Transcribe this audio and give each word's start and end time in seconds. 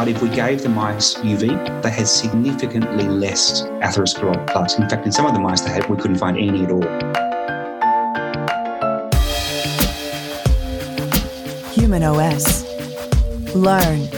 But 0.00 0.08
if 0.08 0.22
we 0.22 0.30
gave 0.30 0.62
the 0.62 0.70
mice 0.70 1.12
UV, 1.16 1.82
they 1.82 1.90
had 1.90 2.08
significantly 2.08 3.06
less 3.06 3.64
atherosclerotic 3.84 4.46
plaques. 4.46 4.78
In 4.78 4.88
fact, 4.88 5.04
in 5.04 5.12
some 5.12 5.26
of 5.26 5.34
the 5.34 5.40
mice 5.40 5.60
they 5.60 5.68
had, 5.68 5.90
we 5.90 5.96
couldn't 5.98 6.16
find 6.16 6.38
any 6.38 6.64
at 6.64 6.70
all. 6.70 6.80
humanOS. 11.76 12.64
Learn, 13.54 14.08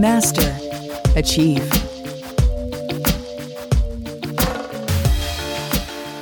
master, 0.00 0.56
achieve. 1.16 1.75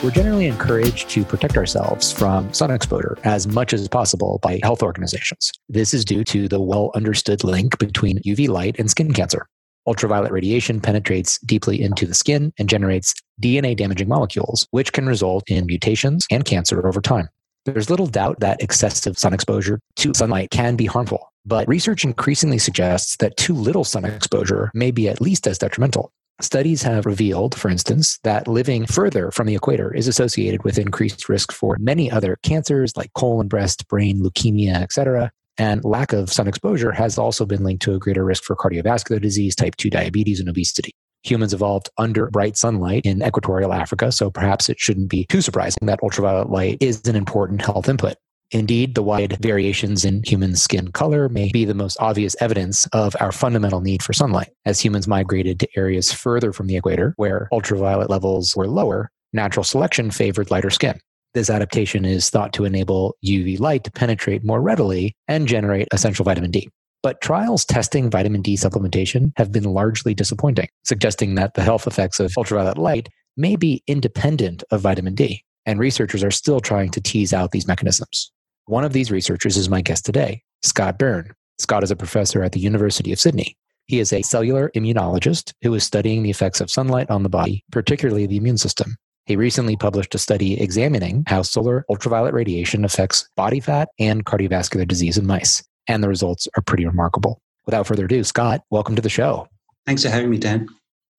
We're 0.05 0.11
generally 0.11 0.45
encouraged 0.45 1.09
to 1.13 1.25
protect 1.25 1.57
ourselves 1.57 2.13
from 2.13 2.53
sun 2.53 2.71
exposure 2.71 3.17
as 3.25 3.47
much 3.47 3.73
as 3.73 3.89
possible 3.89 4.39
by 4.43 4.61
health 4.63 4.83
organizations. 4.83 5.51
This 5.71 5.95
is 5.95 6.05
due 6.05 6.25
to 6.25 6.47
the 6.47 6.61
well 6.61 6.91
understood 6.95 7.43
link 7.43 7.79
between 7.79 8.19
UV 8.19 8.51
light 8.51 8.79
and 8.79 8.91
skin 8.91 9.15
cancer. 9.15 9.47
Ultraviolet 9.87 10.31
radiation 10.31 10.79
penetrates 10.79 11.39
deeply 11.39 11.81
into 11.81 12.05
the 12.05 12.13
skin 12.13 12.53
and 12.59 12.69
generates 12.69 13.15
DNA 13.41 13.75
damaging 13.75 14.09
molecules, 14.09 14.69
which 14.73 14.93
can 14.93 15.07
result 15.07 15.45
in 15.47 15.65
mutations 15.65 16.27
and 16.31 16.45
cancer 16.45 16.87
over 16.87 17.01
time. 17.01 17.31
There's 17.65 17.89
little 17.89 18.07
doubt 18.07 18.41
that 18.41 18.61
excessive 18.61 19.19
sun 19.19 19.33
exposure 19.33 19.81
to 19.97 20.13
sunlight 20.13 20.51
can 20.51 20.77
be 20.77 20.85
harmful, 20.85 21.33
but 21.47 21.67
research 21.67 22.05
increasingly 22.05 22.59
suggests 22.59 23.17
that 23.21 23.39
too 23.39 23.55
little 23.55 23.85
sun 23.85 24.05
exposure 24.05 24.71
may 24.75 24.91
be 24.91 25.09
at 25.09 25.23
least 25.23 25.47
as 25.47 25.57
detrimental. 25.57 26.13
Studies 26.41 26.83
have 26.83 27.07
revealed, 27.07 27.55
for 27.55 27.69
instance, 27.69 28.19
that 28.25 28.49
living 28.49 28.87
further 28.87 29.31
from 29.31 29.47
the 29.47 29.55
equator 29.55 29.95
is 29.95 30.09
associated 30.09 30.65
with 30.65 30.79
increased 30.79 31.29
risk 31.29 31.53
for 31.53 31.77
many 31.79 32.11
other 32.11 32.37
cancers 32.43 32.97
like 32.97 33.13
colon, 33.15 33.47
breast, 33.47 33.87
brain, 33.87 34.21
leukemia, 34.21 34.75
etc. 34.75 35.31
And 35.59 35.85
lack 35.85 36.13
of 36.13 36.33
sun 36.33 36.49
exposure 36.49 36.91
has 36.91 37.19
also 37.19 37.47
been 37.47 37.63
linked 37.63 37.85
to 37.85 37.95
a 37.95 38.01
greater 38.01 38.25
risk 38.25 38.43
for 38.43 38.57
cardiovascular 38.57 39.23
disease, 39.23 39.55
type 39.55 39.77
2 39.77 39.91
diabetes, 39.91 40.41
and 40.41 40.49
obesity. 40.49 40.91
Humans 41.23 41.55
evolved 41.55 41.89
under 41.99 42.29
bright 42.31 42.57
sunlight 42.57 43.07
in 43.07 43.23
equatorial 43.23 43.73
Africa, 43.73 44.11
so 44.11 44.29
perhaps 44.29 44.69
it 44.69 44.81
shouldn't 44.81 45.11
be 45.11 45.27
too 45.27 45.41
surprising 45.41 45.87
that 45.87 46.01
ultraviolet 46.03 46.51
light 46.51 46.79
is 46.81 47.01
an 47.07 47.15
important 47.15 47.63
health 47.63 47.89
input. 47.89 48.17
Indeed, 48.55 48.95
the 48.95 49.03
wide 49.03 49.37
variations 49.41 50.05
in 50.05 50.23
human 50.23 50.55
skin 50.55 50.93
color 50.93 51.29
may 51.29 51.51
be 51.51 51.65
the 51.65 51.75
most 51.75 51.97
obvious 51.99 52.37
evidence 52.41 52.87
of 52.93 53.17
our 53.19 53.33
fundamental 53.33 53.81
need 53.81 54.01
for 54.01 54.13
sunlight. 54.13 54.51
As 54.65 54.79
humans 54.79 55.09
migrated 55.09 55.59
to 55.59 55.69
areas 55.77 56.13
further 56.13 56.53
from 56.53 56.69
the 56.69 56.77
equator, 56.77 57.15
where 57.17 57.49
ultraviolet 57.51 58.11
levels 58.11 58.55
were 58.55 58.69
lower, 58.69 59.11
natural 59.33 59.65
selection 59.65 60.13
favored 60.13 60.53
lighter 60.53 60.71
skin. 60.71 61.01
This 61.35 61.51
adaptation 61.51 62.05
is 62.05 62.31
thought 62.31 62.53
to 62.53 62.65
enable 62.65 63.17
UV 63.27 63.59
light 63.59 63.83
to 63.85 63.91
penetrate 63.91 64.45
more 64.45 64.63
readily 64.63 65.17
and 65.27 65.49
generate 65.49 65.89
essential 65.91 66.25
vitamin 66.25 66.53
D. 66.53 66.69
But 67.03 67.21
trials 67.21 67.65
testing 67.65 68.09
vitamin 68.09 68.41
D 68.41 68.55
supplementation 68.55 69.33
have 69.35 69.51
been 69.51 69.65
largely 69.65 70.15
disappointing, 70.15 70.69
suggesting 70.85 71.35
that 71.35 71.55
the 71.55 71.63
health 71.63 71.89
effects 71.89 72.21
of 72.21 72.33
ultraviolet 72.39 72.79
light 72.79 73.09
may 73.37 73.57
be 73.57 73.83
independent 73.89 74.63
of 74.71 74.83
vitamin 74.83 75.17
D. 75.17 75.43
And 75.67 75.81
researchers 75.81 76.23
are 76.23 76.31
still 76.31 76.61
trying 76.61 76.91
to 76.91 77.01
tease 77.01 77.33
out 77.33 77.51
these 77.51 77.67
mechanisms. 77.67 78.31
One 78.67 78.85
of 78.85 78.95
these 78.95 79.11
researchers 79.11 79.59
is 79.59 79.69
my 79.69 79.83
guest 79.83 80.07
today, 80.07 80.43
Scott 80.63 80.99
Byrne. 80.99 81.33
Scott 81.59 81.85
is 81.85 81.91
a 81.91 81.97
professor 81.97 82.43
at 82.43 82.53
the 82.53 82.61
University 82.61 83.13
of 83.13 83.21
Sydney. 83.21 83.59
He 83.89 84.01
is 84.01 84.11
a 84.11 84.23
cellular 84.23 84.71
immunologist 84.75 85.53
who 85.61 85.75
is 85.75 85.85
studying 85.85 86.23
the 86.23 86.31
effects 86.31 86.63
of 86.63 86.71
sunlight 86.71 87.11
on 87.11 87.23
the 87.23 87.29
body, 87.29 87.63
particularly 87.71 88.27
the 88.27 88.39
immune 88.39 88.57
system. 88.57 88.97
He 89.27 89.37
recently 89.37 89.77
published 89.77 90.15
a 90.15 90.19
study 90.19 90.59
examining 90.59 91.25
how 91.27 91.43
solar 91.43 91.85
ultraviolet 91.91 92.33
radiation 92.33 92.87
affects 92.87 93.29
body 93.37 93.61
fat 93.61 93.91
and 93.99 94.25
cardiovascular 94.25 94.89
disease 94.89 95.19
in 95.19 95.27
mice, 95.27 95.63
and 95.87 96.03
the 96.03 96.09
results 96.09 96.49
are 96.57 96.63
pretty 96.63 96.87
remarkable. 96.87 97.43
Without 97.67 97.87
further 97.87 98.07
ado, 98.07 98.25
Scott, 98.25 98.63
welcome 98.71 98.97
to 98.97 99.03
the 99.03 99.11
show. 99.11 99.47
Thanks 99.85 100.05
for 100.05 100.09
having 100.09 100.31
me, 100.31 100.39
Dan. 100.39 100.69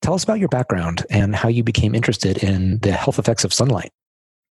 Tell 0.01 0.15
us 0.15 0.23
about 0.23 0.39
your 0.39 0.49
background 0.49 1.05
and 1.11 1.35
how 1.35 1.49
you 1.49 1.63
became 1.63 1.93
interested 1.93 2.43
in 2.43 2.79
the 2.79 2.91
health 2.91 3.19
effects 3.19 3.43
of 3.43 3.53
sunlight. 3.53 3.91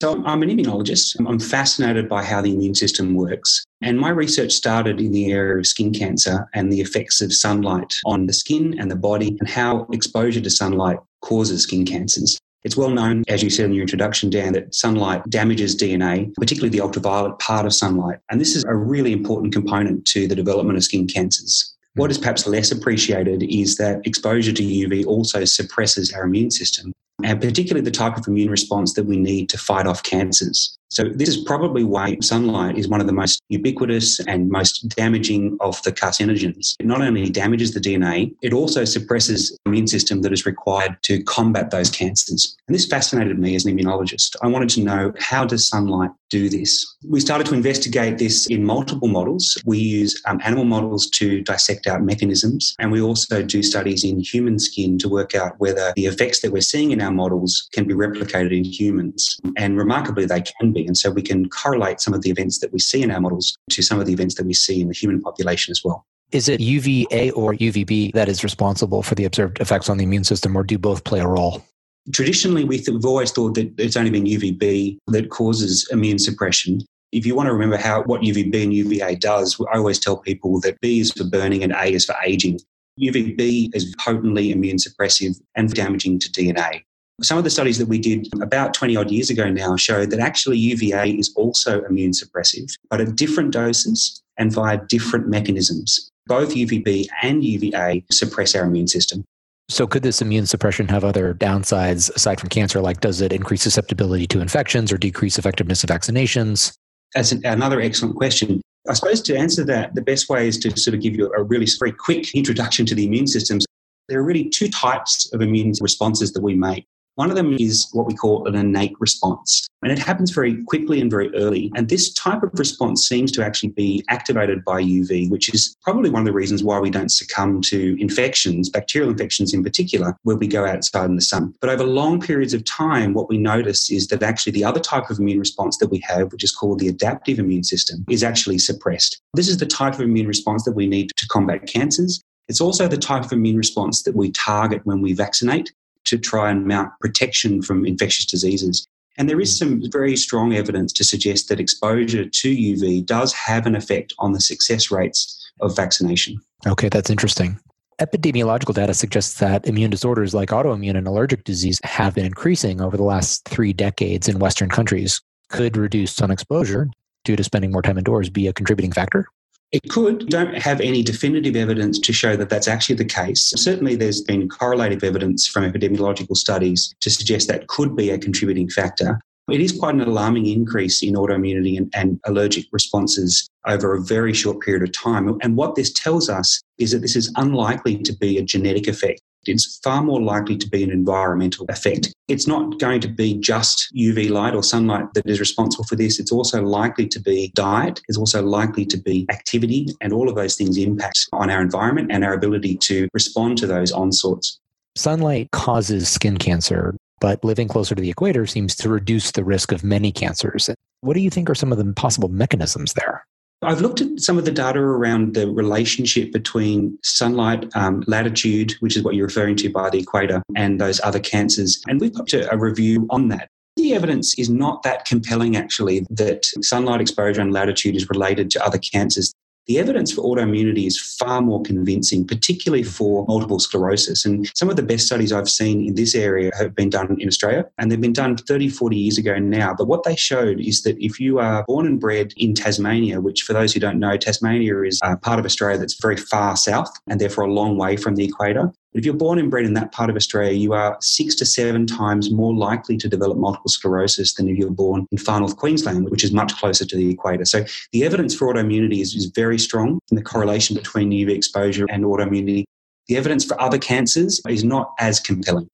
So, 0.03 0.23
I'm 0.25 0.43
an 0.43 0.51
immunologist. 0.51 1.17
I'm 1.27 1.39
fascinated 1.39 2.09
by 2.09 2.25
how 2.25 2.43
the 2.43 2.53
immune 2.53 2.75
system 2.75 3.15
works. 3.15 3.65
And 3.81 3.99
my 3.99 4.11
research 4.11 4.53
started 4.53 5.01
in 5.01 5.13
the 5.13 5.33
area 5.33 5.57
of 5.59 5.67
skin 5.67 5.93
cancer 5.93 6.49
and 6.53 6.73
the 6.73 6.81
effects 6.81 7.21
of 7.21 7.33
sunlight 7.33 7.95
on 8.05 8.27
the 8.27 8.33
skin 8.33 8.79
and 8.79 8.91
the 8.91 8.97
body 8.97 9.37
and 9.41 9.49
how 9.49 9.87
exposure 9.93 10.41
to 10.41 10.51
sunlight 10.51 10.99
causes 11.23 11.63
skin 11.63 11.87
cancers. 11.87 12.39
It's 12.65 12.77
well 12.77 12.91
known, 12.91 13.25
as 13.29 13.43
you 13.43 13.51
said 13.51 13.67
in 13.67 13.73
your 13.73 13.83
introduction, 13.83 14.31
Dan, 14.31 14.55
that 14.55 14.75
sunlight 14.75 15.23
damages 15.29 15.77
DNA, 15.77 16.35
particularly 16.35 16.71
the 16.71 16.81
ultraviolet 16.81 17.39
part 17.39 17.67
of 17.67 17.75
sunlight. 17.75 18.19
And 18.31 18.41
this 18.41 18.57
is 18.57 18.65
a 18.65 18.75
really 18.75 19.13
important 19.13 19.53
component 19.53 20.07
to 20.07 20.27
the 20.27 20.35
development 20.35 20.79
of 20.79 20.85
skin 20.85 21.07
cancers. 21.07 21.75
What 21.95 22.11
is 22.11 22.19
perhaps 22.19 22.47
less 22.47 22.73
appreciated 22.73 23.43
is 23.43 23.77
that 23.77 24.05
exposure 24.07 24.53
to 24.53 24.63
UV 24.63 25.07
also 25.07 25.45
suppresses 25.45 26.13
our 26.13 26.25
immune 26.25 26.51
system 26.51 26.93
and 27.25 27.41
particularly 27.41 27.83
the 27.83 27.91
type 27.91 28.17
of 28.19 28.29
immune 28.29 28.51
response 28.51 28.93
that 28.93 29.07
we 29.07 29.17
need 29.17 29.49
to 29.49 29.59
fight 29.59 29.87
off 29.87 30.03
cancers. 30.03 30.79
So, 30.91 31.05
this 31.05 31.29
is 31.29 31.39
probably 31.39 31.83
why 31.83 32.17
sunlight 32.21 32.79
is 32.79 32.89
one 32.89 33.01
of 33.01 33.07
the 33.07 33.13
most 33.13 33.43
ubiquitous 33.49 34.21
and 34.21 34.49
most 34.49 34.89
damaging 34.91 35.57
of 35.61 35.83
the 35.83 35.93
carcinogens. 35.93 36.75
It 36.79 36.87
not 36.87 37.03
only 37.03 37.29
damages 37.31 37.75
the 37.75 37.81
DNA, 37.81 38.33
it 38.43 38.53
also 38.53 38.85
suppresses 38.85 39.51
the 39.51 39.71
immune 39.71 39.89
system 39.89 40.23
that 40.23 40.33
is 40.33 40.47
required 40.47 40.97
to 41.03 41.23
combat 41.25 41.71
those 41.71 41.91
cancers. 41.91 42.57
And 42.69 42.75
this 42.75 42.87
fascinated 42.87 43.39
me 43.39 43.57
as 43.57 43.65
an 43.65 43.77
immunologist. 43.77 44.37
I 44.43 44.47
wanted 44.47 44.71
to 44.71 44.83
know 44.83 45.13
how 45.19 45.45
does 45.45 45.67
sunlight 45.69 46.11
do 46.31 46.49
this? 46.49 46.97
We 47.09 47.21
started 47.21 47.47
to 47.49 47.55
investigate 47.55 48.19
this 48.19 48.47
in 48.47 48.65
multiple 48.65 49.09
models. 49.09 49.57
We 49.65 49.79
use 49.79 50.21
um, 50.27 50.41
animal 50.45 50.65
models 50.65 51.09
to 51.11 51.43
dissect 51.43 51.87
out 51.87 52.03
mechanisms, 52.03 52.75
and 52.79 52.93
we 52.93 53.01
also 53.01 53.43
do 53.43 53.63
studies 53.63 54.05
in 54.05 54.21
human 54.21 54.59
skin 54.59 54.99
to 54.99 55.09
work 55.09 55.35
out 55.35 55.59
whether 55.59 55.93
the 55.97 56.07
effects 56.07 56.41
that 56.41 56.53
we're 56.53 56.63
seeing 56.63 56.93
in 56.93 57.01
our 57.01 57.13
models 57.13 57.69
can 57.73 57.85
be 57.87 57.95
replicated 57.95 58.57
in 58.57 58.65
humans. 58.65 59.39
And 59.57 59.77
remarkably, 59.77 60.27
they 60.27 60.43
can 60.43 60.73
be. 60.73 60.84
And 60.87 60.97
so 60.97 61.11
we 61.11 61.23
can 61.23 61.49
correlate 61.49 62.01
some 62.01 62.15
of 62.15 62.23
the 62.23 62.31
events 62.31 62.59
that 62.61 62.73
we 62.73 62.79
see 62.79 63.03
in 63.03 63.11
our 63.11 63.21
models 63.21 63.57
to 63.71 63.83
some 63.83 64.01
of 64.01 64.07
the 64.07 64.13
events 64.13 64.35
that 64.37 64.47
we 64.47 64.55
see 64.55 64.81
in 64.81 64.89
the 64.89 64.95
human 64.95 65.21
population 65.21 65.71
as 65.71 65.83
well. 65.85 66.05
Is 66.33 66.49
it 66.49 66.61
UVA 66.61 67.31
or 67.31 67.55
UVB 67.55 68.13
that 68.15 68.29
is 68.29 68.43
responsible 68.43 69.03
for 69.03 69.15
the 69.15 69.25
observed 69.25 69.61
effects 69.61 69.89
on 69.89 69.99
the 69.99 70.05
immune 70.05 70.25
system, 70.25 70.57
or 70.57 70.65
do 70.65 70.77
both 70.79 71.05
play 71.05 71.21
a 71.21 71.27
role? 71.27 71.65
Traditionally, 72.13 72.65
we've 72.65 72.89
always 73.05 73.31
thought 73.31 73.55
that 73.55 73.73
it's 73.79 73.97
only 73.97 74.11
been 74.11 74.25
UVB 74.25 74.99
that 75.07 75.31
causes 75.31 75.89
immune 75.93 76.19
suppression. 76.19 76.81
If 77.13 77.25
you 77.25 77.37
want 77.37 77.47
to 77.47 77.53
remember 77.53 77.77
how 77.77 78.03
what 78.03 78.23
UVB 78.23 78.65
and 78.65 78.75
UVA 78.75 79.15
does, 79.15 79.59
I 79.73 79.79
always 79.79 80.01
tell 80.01 80.17
people 80.17 80.61
that 80.61 80.81
B 80.81 81.01
is 81.01 81.13
for 81.13 81.25
burning 81.25 81.63
and 81.63 81.73
A 81.73 81.93
is 81.93 82.05
for 82.05 82.17
aging. 82.25 82.59
UVB 83.01 83.75
is 83.75 83.95
potently 83.99 84.51
immune 84.51 84.77
suppressive 84.77 85.41
and 85.55 85.73
damaging 85.73 86.19
to 86.19 86.29
DNA. 86.31 86.83
Some 87.23 87.39
of 87.39 87.45
the 87.45 87.51
studies 87.51 87.79
that 87.79 87.87
we 87.87 87.99
did 87.99 88.29
about 88.43 88.75
20 88.75 88.97
odd 88.97 89.11
years 89.11 89.31
ago 89.31 89.49
now 89.49 89.77
showed 89.77 90.11
that 90.11 90.19
actually 90.19 90.59
UVA 90.59 91.11
is 91.11 91.33
also 91.37 91.85
immune 91.85 92.11
suppressive, 92.11 92.77
but 92.91 93.01
at 93.01 93.15
different 93.15 93.53
doses 93.53 94.21
and 94.37 94.53
via 94.53 94.81
different 94.89 95.29
mechanisms. 95.29 96.11
Both 96.27 96.55
UVB 96.55 97.07
and 97.23 97.45
UVA 97.45 98.05
suppress 98.11 98.57
our 98.57 98.65
immune 98.65 98.89
system. 98.89 99.25
So, 99.69 99.87
could 99.87 100.03
this 100.03 100.21
immune 100.21 100.47
suppression 100.47 100.89
have 100.89 101.05
other 101.05 101.33
downsides 101.35 102.15
aside 102.15 102.41
from 102.41 102.49
cancer? 102.49 102.81
Like, 102.81 103.01
does 103.01 103.21
it 103.21 103.33
increase 103.33 103.63
susceptibility 103.63 104.27
to 104.27 104.41
infections 104.41 104.93
or 104.93 104.99
decrease 104.99 105.39
effectiveness 105.39 105.85
of 105.85 105.91
vaccinations? 105.91 106.73
That's 107.15 107.33
another 107.33 107.81
excellent 107.81 108.17
question. 108.17 108.61
I 108.89 108.95
suppose 108.95 109.23
to 109.23 109.37
answer 109.37 109.65
that, 109.65 109.95
the 109.95 110.03
best 110.03 110.29
way 110.29 110.49
is 110.49 110.59
to 110.59 110.77
sort 110.77 110.95
of 110.95 111.01
give 111.01 111.15
you 111.15 111.33
a 111.35 111.43
really 111.43 111.67
very 111.79 111.93
quick 111.93 112.35
introduction 112.35 112.85
to 112.87 112.95
the 112.95 113.07
immune 113.07 113.27
systems. 113.27 113.65
There 114.09 114.19
are 114.19 114.25
really 114.25 114.51
two 114.51 114.69
types 114.69 115.33
of 115.33 115.41
immune 115.41 115.73
responses 115.81 116.33
that 116.33 116.43
we 116.43 116.55
make. 116.55 116.85
One 117.17 117.31
of 117.31 117.37
them 117.37 117.57
is 117.61 117.89
what 117.93 118.07
we 118.07 118.15
call 118.15 118.49
an 118.49 118.57
innate 118.57 118.95
response. 118.99 119.69
And 119.83 119.93
it 119.93 119.99
happens 120.01 120.33
very 120.33 120.65
quickly 120.65 121.01
and 121.01 121.11
very 121.11 121.33
early. 121.37 121.71
And 121.77 121.89
this 121.89 122.13
type 122.13 122.43
of 122.43 122.51
response 122.55 123.07
seems 123.07 123.31
to 123.33 123.45
actually 123.45 123.69
be 123.69 124.05
activated 124.09 124.65
by 124.65 124.83
UV, 124.83 125.31
which 125.31 125.55
is 125.55 125.77
probably 125.83 126.11
one 126.11 126.23
of 126.23 126.27
the 126.27 126.33
reasons 126.33 126.65
why 126.65 126.81
we 126.81 126.91
don't 126.91 127.13
succumb 127.13 127.61
to 127.63 127.97
infections, 128.01 128.69
bacterial 128.69 129.11
infections 129.11 129.55
in 129.55 129.63
particular, 129.63 130.17
where 130.23 130.37
we 130.37 130.49
go 130.49 130.67
outside 130.67 131.05
in 131.05 131.15
the 131.15 131.23
sun. 131.23 131.55
But 131.61 131.71
over 131.71 131.85
long 131.85 132.21
periods 132.21 132.53
of 132.53 132.65
time, 132.65 133.15
what 133.15 133.29
we 133.29 133.39
notice 133.39 133.91
is 133.93 134.09
that 134.09 134.23
actually 134.25 134.53
the 134.53 134.65
other 134.65 134.81
type 134.81 135.09
of 135.09 135.21
immune 135.21 135.39
response 135.39 135.79
that 135.79 135.91
we 135.91 136.01
have, 136.01 136.33
which 136.33 136.43
is 136.43 136.51
called 136.51 136.81
the 136.81 136.89
adaptive 136.89 137.39
immune 137.39 137.65
system, 137.65 138.05
is 138.09 138.25
actually 138.25 138.59
suppressed. 138.59 139.21
This 139.35 139.49
is 139.49 139.59
the 139.59 139.67
type 139.67 139.95
of 139.95 140.01
immune 140.01 140.27
response 140.27 140.65
that 140.65 140.73
we 140.73 140.89
need 140.89 141.11
to 141.17 141.29
combat 141.29 141.67
cancers. 141.67 142.21
It's 142.49 142.61
also 142.61 142.89
the 142.89 142.97
type 142.97 143.25
of 143.25 143.33
immune 143.33 143.57
response 143.57 144.03
that 144.03 144.17
we 144.17 144.33
target 144.33 144.85
when 144.85 145.01
we 145.01 145.13
vaccinate 145.13 145.73
to 146.05 146.19
try 146.19 146.51
and 146.51 146.67
mount 146.67 146.91
protection 147.01 147.63
from 147.63 147.85
infectious 147.85 148.27
diseases. 148.27 148.87
And 149.17 149.29
there 149.29 149.41
is 149.41 149.55
mm. 149.55 149.59
some 149.59 149.83
very 149.91 150.17
strong 150.17 150.55
evidence 150.55 150.93
to 150.95 151.05
suggest 151.05 151.49
that 151.49 151.61
exposure 151.61 152.25
to 152.25 152.57
UV 152.57 153.07
does 153.07 153.33
have 153.33 153.67
an 153.67 153.77
effect 153.77 154.13
on 154.19 154.33
the 154.33 154.41
success 154.41 154.91
rates 154.91 155.41
of 155.61 155.77
vaccination. 155.77 156.41
Okay, 156.67 156.89
that's 156.89 157.11
interesting. 157.11 157.59
Epidemiological 158.01 158.75
data 158.75 158.93
suggests 158.93 159.39
that 159.39 159.67
immune 159.69 159.91
disorders 159.91 160.35
like 160.35 160.49
autoimmune 160.49 160.97
and 160.97 161.07
allergic 161.07 161.45
disease 161.45 161.81
have 161.85 162.15
been 162.15 162.27
increasing 162.27 162.81
over 162.81 162.97
the 162.97 163.05
last 163.05 163.45
three 163.49 163.73
decades 163.73 164.29
in 164.29 164.41
Western 164.41 164.69
countries. 164.69 165.21
Could 165.49 165.77
reduced 165.77 166.17
sun 166.17 166.33
exposure 166.33 166.89
due 167.25 167.37
to 167.37 167.45
spending 167.45 167.71
more 167.71 167.83
time 167.83 167.99
indoors 167.99 168.31
be 168.31 168.49
a 168.49 168.53
contributing 168.53 168.91
factor? 168.91 169.27
It 169.75 169.91
could. 169.91 170.29
Don't 170.29 170.57
have 170.57 170.81
any 170.81 171.03
definitive 171.03 171.57
evidence 171.57 171.99
to 171.99 172.13
show 172.13 172.37
that 172.37 172.49
that's 172.49 172.69
actually 172.69 172.95
the 172.95 173.05
case. 173.05 173.53
Certainly, 173.57 173.97
there's 173.97 174.21
been 174.21 174.49
correlative 174.49 175.03
evidence 175.03 175.49
from 175.49 175.65
epidemiological 175.65 176.37
studies 176.37 176.95
to 177.01 177.11
suggest 177.11 177.49
that 177.49 177.67
could 177.67 177.97
be 177.97 178.11
a 178.11 178.17
contributing 178.17 178.69
factor. 178.69 179.19
It 179.51 179.61
is 179.61 179.77
quite 179.77 179.97
an 179.97 180.03
alarming 180.03 180.47
increase 180.47 181.03
in 181.03 181.15
autoimmunity 181.15 181.77
and, 181.77 181.93
and, 181.93 182.21
allergic 182.25 182.67
responses 182.71 183.49
over 183.67 183.95
a 183.95 184.01
very 184.01 184.33
short 184.33 184.61
period 184.61 184.85
of 184.85 184.93
time. 184.93 185.37
And 185.43 185.57
what 185.57 185.75
this 185.75 185.93
tells 185.93 186.31
us 186.31 186.63
is 186.79 186.93
that 186.93 187.01
this 187.01 187.17
is 187.17 187.33
unlikely 187.35 187.99
to 188.05 188.17
be 188.17 188.39
a 188.39 188.43
genetic 188.43 188.87
effect. 188.87 189.21
It's 189.49 189.79
far 189.83 190.03
more 190.03 190.21
likely 190.21 190.57
to 190.57 190.69
be 190.69 190.83
an 190.83 190.91
environmental 190.91 191.67
effect. 191.69 192.15
It's 192.29 192.47
not 192.47 192.79
going 192.79 193.01
to 193.01 193.09
be 193.09 193.35
just 193.35 193.93
UV 193.97 194.31
light 194.31 194.55
or 194.55 194.63
sunlight 194.63 195.13
that 195.15 195.27
is 195.27 195.41
responsible 195.41 195.85
for 195.85 195.97
this. 195.97 196.19
It's 196.19 196.33
also 196.33 196.63
likely 196.63 197.07
to 197.09 197.21
be 197.21 197.53
diet. 197.55 198.01
It's 198.09 198.19
also 198.19 198.43
likely 198.43 198.87
to 198.87 198.97
be 198.97 199.27
activity. 199.31 199.89
And 200.01 200.13
all 200.13 200.29
of 200.29 200.35
those 200.35 200.57
things 200.57 200.77
impact 200.79 201.29
on 201.33 201.51
our 201.51 201.61
environment 201.61 202.11
and 202.11 202.25
our 202.25 202.35
ability 202.35 202.77
to 202.79 203.09
respond 203.13 203.59
to 203.59 203.67
those 203.67 203.93
onslaughts. 203.93 204.59
Sunlight 204.97 205.51
causes 205.51 206.09
skin 206.09 206.39
cancer 206.39 206.95
but 207.25 207.43
living 207.43 207.69
closer 207.69 207.95
to 207.95 208.03
the 208.03 208.11
equator 208.11 208.45
seems 208.45 208.75
to 208.77 208.91
reduce 208.91 209.31
the 209.31 209.45
risk 209.45 209.73
of 209.73 209.83
many 209.83 210.13
cancers. 210.13 210.69
What 211.01 211.15
do 211.15 211.21
you 211.21 211.31
think 211.31 211.49
are 211.49 211.55
some 211.55 211.73
of 211.73 211.79
the 211.79 211.93
possible 211.95 212.29
mechanisms 212.29 212.93
there? 212.93 213.25
I've 213.65 213.81
looked 213.81 214.01
at 214.01 214.21
some 214.21 214.39
of 214.39 214.45
the 214.45 214.51
data 214.51 214.79
around 214.79 215.35
the 215.35 215.51
relationship 215.51 216.33
between 216.33 216.99
sunlight, 217.03 217.67
um, 217.75 218.05
latitude, 218.07 218.73
which 218.81 218.97
is 218.97 219.03
what 219.03 219.15
you're 219.15 219.27
referring 219.27 219.57
to 219.57 219.71
by 219.71 219.91
the 219.91 219.99
equator, 219.99 220.43
and 220.57 220.81
those 220.81 221.01
other 221.03 221.21
cancers. 221.21 221.83
And 221.87 222.01
we've 222.01 222.15
got 222.15 222.33
a 222.33 222.57
review 222.57 223.07
on 223.11 223.29
that. 223.29 223.49
The 223.77 223.95
evidence 223.95 224.39
is 224.39 224.49
not 224.49 224.83
that 224.85 225.05
compelling, 225.05 225.57
actually, 225.57 226.07
that 226.11 226.45
sunlight 226.61 227.01
exposure 227.01 227.41
and 227.41 227.53
latitude 227.53 227.97
is 227.97 228.09
related 228.09 228.51
to 228.53 228.65
other 228.65 228.79
cancers. 228.79 229.33
The 229.67 229.79
evidence 229.79 230.13
for 230.13 230.23
autoimmunity 230.23 230.87
is 230.87 231.01
far 231.01 231.41
more 231.41 231.63
convincing, 231.63 232.27
particularly 232.27 232.83
for 232.83 233.25
multiple 233.27 233.59
sclerosis. 233.59 234.27
And 234.27 234.51
some 234.55 234.69
of 234.69 234.77
the 234.77 234.83
best 234.83 235.07
studies 235.07 235.33
I've 235.33 235.49
seen 235.49 235.87
in 235.87 235.95
this 235.95 236.15
area 236.15 236.51
have 236.59 236.75
been 236.75 236.91
done 236.91 237.17
in 237.19 237.29
Australia, 237.29 237.65
and 237.79 237.91
they've 237.91 238.01
been 238.01 238.13
done 238.13 238.37
30, 238.37 238.69
40 238.69 238.97
years 238.97 239.17
ago 239.17 239.39
now. 239.39 239.75
But 239.75 239.89
what 239.89 240.03
they 240.03 240.17
showed 240.17 240.61
is 240.61 240.83
that 240.83 241.03
if 241.03 241.19
you 241.19 241.39
are 241.39 241.65
born 241.67 241.87
and 241.87 241.99
bred 241.99 242.35
in 242.37 242.55
Tasmania, 242.55 243.23
which 243.23 243.43
for 243.43 243.55
those 243.55 243.73
who 243.73 243.81
don't 243.81 243.99
know, 243.99 244.19
Tasmania 244.19 244.83
is 244.83 245.01
part 245.23 245.39
of 245.39 245.47
Australia 245.47 245.79
that's 245.79 246.01
very 246.01 246.19
far 246.19 246.57
south 246.57 246.93
and 247.07 247.19
therefore 247.19 247.45
a 247.45 247.53
long 247.53 247.79
way 247.79 247.97
from 247.97 248.17
the 248.17 248.25
equator, 248.25 248.71
but 248.95 249.01
if 249.01 249.05
you're 249.05 249.15
born 249.15 249.41
and 249.41 249.51
bred 249.51 249.65
in 249.65 249.75
that 249.75 249.91
part 249.91 250.09
of 250.09 250.15
Australia, 250.15 250.53
you 250.53 250.73
are 250.73 250.97
six 251.01 251.35
to 251.37 251.45
seven 251.45 251.85
times 251.85 252.31
more 252.31 252.55
likely 252.55 252.97
to 252.99 253.09
develop 253.09 253.37
multiple 253.37 253.69
sclerosis 253.69 254.35
than 254.35 254.49
if 254.49 254.57
you're 254.57 254.71
born 254.71 255.09
in 255.11 255.19
far 255.19 255.41
north 255.41 255.57
Queensland, 255.57 256.09
which 256.11 256.23
is 256.23 256.31
much 256.31 256.57
closer 256.57 256.85
to 256.85 256.97
the 256.97 257.11
equator. 257.11 257.45
So 257.45 257.65
the 257.91 258.05
evidence 258.05 258.37
for 258.37 258.55
autoimmunity 258.55 259.01
is, 259.01 259.17
is 259.17 259.27
very 259.27 259.59
strong 259.59 259.99
in 260.13 260.17
the 260.17 260.23
correlation 260.23 260.77
between 260.77 261.11
UV 261.11 261.31
exposure 261.31 261.87
and 261.91 262.05
autoimmunity. 262.05 262.63
The 263.09 263.17
evidence 263.17 263.45
for 263.45 263.61
other 263.61 263.79
cancers 263.79 264.41
is 264.49 264.63
not 264.63 264.93
as 265.01 265.19
compelling. 265.19 265.69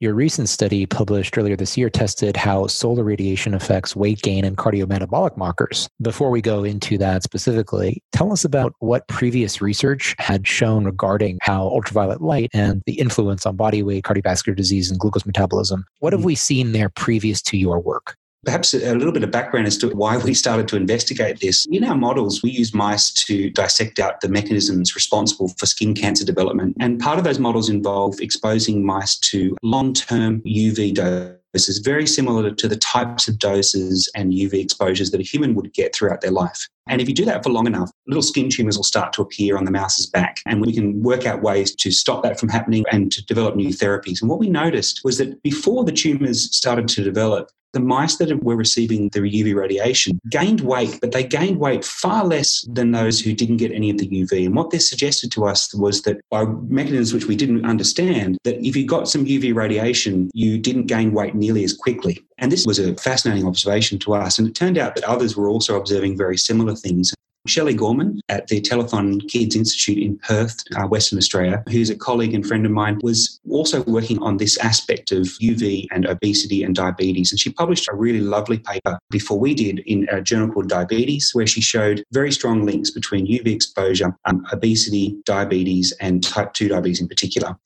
Your 0.00 0.14
recent 0.14 0.48
study 0.48 0.86
published 0.86 1.36
earlier 1.36 1.56
this 1.56 1.76
year 1.76 1.90
tested 1.90 2.36
how 2.36 2.68
solar 2.68 3.02
radiation 3.02 3.52
affects 3.52 3.96
weight 3.96 4.22
gain 4.22 4.44
and 4.44 4.56
cardiometabolic 4.56 5.36
markers. 5.36 5.88
Before 6.00 6.30
we 6.30 6.40
go 6.40 6.62
into 6.62 6.98
that 6.98 7.24
specifically, 7.24 8.00
tell 8.12 8.32
us 8.32 8.44
about 8.44 8.74
what 8.78 9.08
previous 9.08 9.60
research 9.60 10.14
had 10.20 10.46
shown 10.46 10.84
regarding 10.84 11.38
how 11.42 11.62
ultraviolet 11.62 12.22
light 12.22 12.48
and 12.54 12.80
the 12.86 13.00
influence 13.00 13.44
on 13.44 13.56
body 13.56 13.82
weight, 13.82 14.04
cardiovascular 14.04 14.54
disease, 14.54 14.88
and 14.88 15.00
glucose 15.00 15.26
metabolism. 15.26 15.84
What 15.98 16.12
have 16.12 16.20
mm-hmm. 16.20 16.26
we 16.26 16.34
seen 16.36 16.70
there 16.70 16.90
previous 16.90 17.42
to 17.42 17.58
your 17.58 17.80
work? 17.80 18.16
Perhaps 18.44 18.72
a 18.72 18.94
little 18.94 19.12
bit 19.12 19.24
of 19.24 19.30
background 19.30 19.66
as 19.66 19.76
to 19.78 19.88
why 19.88 20.16
we 20.16 20.32
started 20.32 20.68
to 20.68 20.76
investigate 20.76 21.40
this. 21.40 21.66
In 21.70 21.82
our 21.84 21.96
models, 21.96 22.42
we 22.42 22.50
use 22.50 22.72
mice 22.72 23.12
to 23.24 23.50
dissect 23.50 23.98
out 23.98 24.20
the 24.20 24.28
mechanisms 24.28 24.94
responsible 24.94 25.48
for 25.58 25.66
skin 25.66 25.94
cancer 25.94 26.24
development. 26.24 26.76
And 26.78 27.00
part 27.00 27.18
of 27.18 27.24
those 27.24 27.40
models 27.40 27.68
involve 27.68 28.20
exposing 28.20 28.86
mice 28.86 29.18
to 29.18 29.56
long 29.62 29.92
term 29.92 30.40
UV 30.42 30.94
doses, 30.94 31.78
very 31.78 32.06
similar 32.06 32.52
to 32.52 32.68
the 32.68 32.76
types 32.76 33.26
of 33.26 33.40
doses 33.40 34.08
and 34.14 34.32
UV 34.32 34.54
exposures 34.54 35.10
that 35.10 35.20
a 35.20 35.24
human 35.24 35.56
would 35.56 35.72
get 35.74 35.94
throughout 35.94 36.20
their 36.20 36.30
life. 36.30 36.68
And 36.88 37.02
if 37.02 37.08
you 37.08 37.14
do 37.14 37.24
that 37.24 37.42
for 37.42 37.50
long 37.50 37.66
enough, 37.66 37.90
little 38.06 38.22
skin 38.22 38.50
tumors 38.50 38.76
will 38.76 38.84
start 38.84 39.12
to 39.14 39.22
appear 39.22 39.58
on 39.58 39.64
the 39.64 39.70
mouse's 39.70 40.06
back. 40.06 40.40
And 40.46 40.64
we 40.64 40.72
can 40.72 41.02
work 41.02 41.26
out 41.26 41.42
ways 41.42 41.74
to 41.74 41.90
stop 41.90 42.22
that 42.22 42.38
from 42.38 42.48
happening 42.48 42.84
and 42.92 43.10
to 43.12 43.24
develop 43.26 43.56
new 43.56 43.70
therapies. 43.70 44.20
And 44.20 44.30
what 44.30 44.38
we 44.38 44.48
noticed 44.48 45.00
was 45.04 45.18
that 45.18 45.42
before 45.42 45.84
the 45.84 45.92
tumors 45.92 46.56
started 46.56 46.88
to 46.88 47.02
develop, 47.02 47.50
the 47.72 47.80
mice 47.80 48.16
that 48.16 48.42
were 48.42 48.56
receiving 48.56 49.08
the 49.10 49.20
UV 49.20 49.54
radiation 49.54 50.20
gained 50.30 50.62
weight, 50.62 50.98
but 51.00 51.12
they 51.12 51.24
gained 51.24 51.58
weight 51.58 51.84
far 51.84 52.24
less 52.24 52.64
than 52.68 52.92
those 52.92 53.20
who 53.20 53.32
didn't 53.32 53.58
get 53.58 53.72
any 53.72 53.90
of 53.90 53.98
the 53.98 54.08
UV. 54.08 54.46
And 54.46 54.54
what 54.54 54.70
this 54.70 54.88
suggested 54.88 55.30
to 55.32 55.46
us 55.46 55.74
was 55.74 56.02
that 56.02 56.20
by 56.30 56.44
mechanisms 56.44 57.12
which 57.12 57.26
we 57.26 57.36
didn't 57.36 57.64
understand, 57.64 58.38
that 58.44 58.64
if 58.66 58.76
you 58.76 58.86
got 58.86 59.08
some 59.08 59.26
UV 59.26 59.54
radiation, 59.54 60.30
you 60.34 60.58
didn't 60.58 60.86
gain 60.86 61.12
weight 61.12 61.34
nearly 61.34 61.64
as 61.64 61.74
quickly. 61.74 62.18
And 62.38 62.50
this 62.50 62.66
was 62.66 62.78
a 62.78 62.94
fascinating 62.96 63.46
observation 63.46 63.98
to 64.00 64.14
us. 64.14 64.38
And 64.38 64.48
it 64.48 64.54
turned 64.54 64.78
out 64.78 64.94
that 64.94 65.04
others 65.04 65.36
were 65.36 65.48
also 65.48 65.76
observing 65.76 66.16
very 66.16 66.38
similar 66.38 66.74
things. 66.74 67.12
Shelley 67.48 67.74
Gorman 67.74 68.20
at 68.28 68.46
the 68.48 68.60
Telethon 68.60 69.26
Kids 69.28 69.56
Institute 69.56 69.98
in 69.98 70.18
Perth, 70.18 70.56
uh, 70.76 70.86
Western 70.86 71.18
Australia, 71.18 71.62
who's 71.68 71.90
a 71.90 71.96
colleague 71.96 72.34
and 72.34 72.46
friend 72.46 72.64
of 72.66 72.72
mine, 72.72 72.98
was 73.02 73.40
also 73.50 73.82
working 73.84 74.18
on 74.22 74.36
this 74.36 74.58
aspect 74.58 75.12
of 75.12 75.26
UV 75.42 75.86
and 75.90 76.06
obesity 76.06 76.62
and 76.62 76.74
diabetes. 76.74 77.32
And 77.32 77.40
she 77.40 77.50
published 77.50 77.88
a 77.90 77.96
really 77.96 78.20
lovely 78.20 78.58
paper 78.58 78.98
before 79.10 79.38
we 79.38 79.54
did 79.54 79.80
in 79.80 80.06
a 80.10 80.20
journal 80.20 80.50
called 80.50 80.68
Diabetes, 80.68 81.30
where 81.32 81.46
she 81.46 81.60
showed 81.60 82.04
very 82.12 82.32
strong 82.32 82.64
links 82.64 82.90
between 82.90 83.26
UV 83.26 83.46
exposure, 83.48 84.16
um, 84.26 84.44
obesity, 84.52 85.16
diabetes, 85.24 85.92
and 86.00 86.22
type 86.22 86.52
2 86.52 86.68
diabetes 86.68 87.00
in 87.00 87.08
particular. 87.08 87.56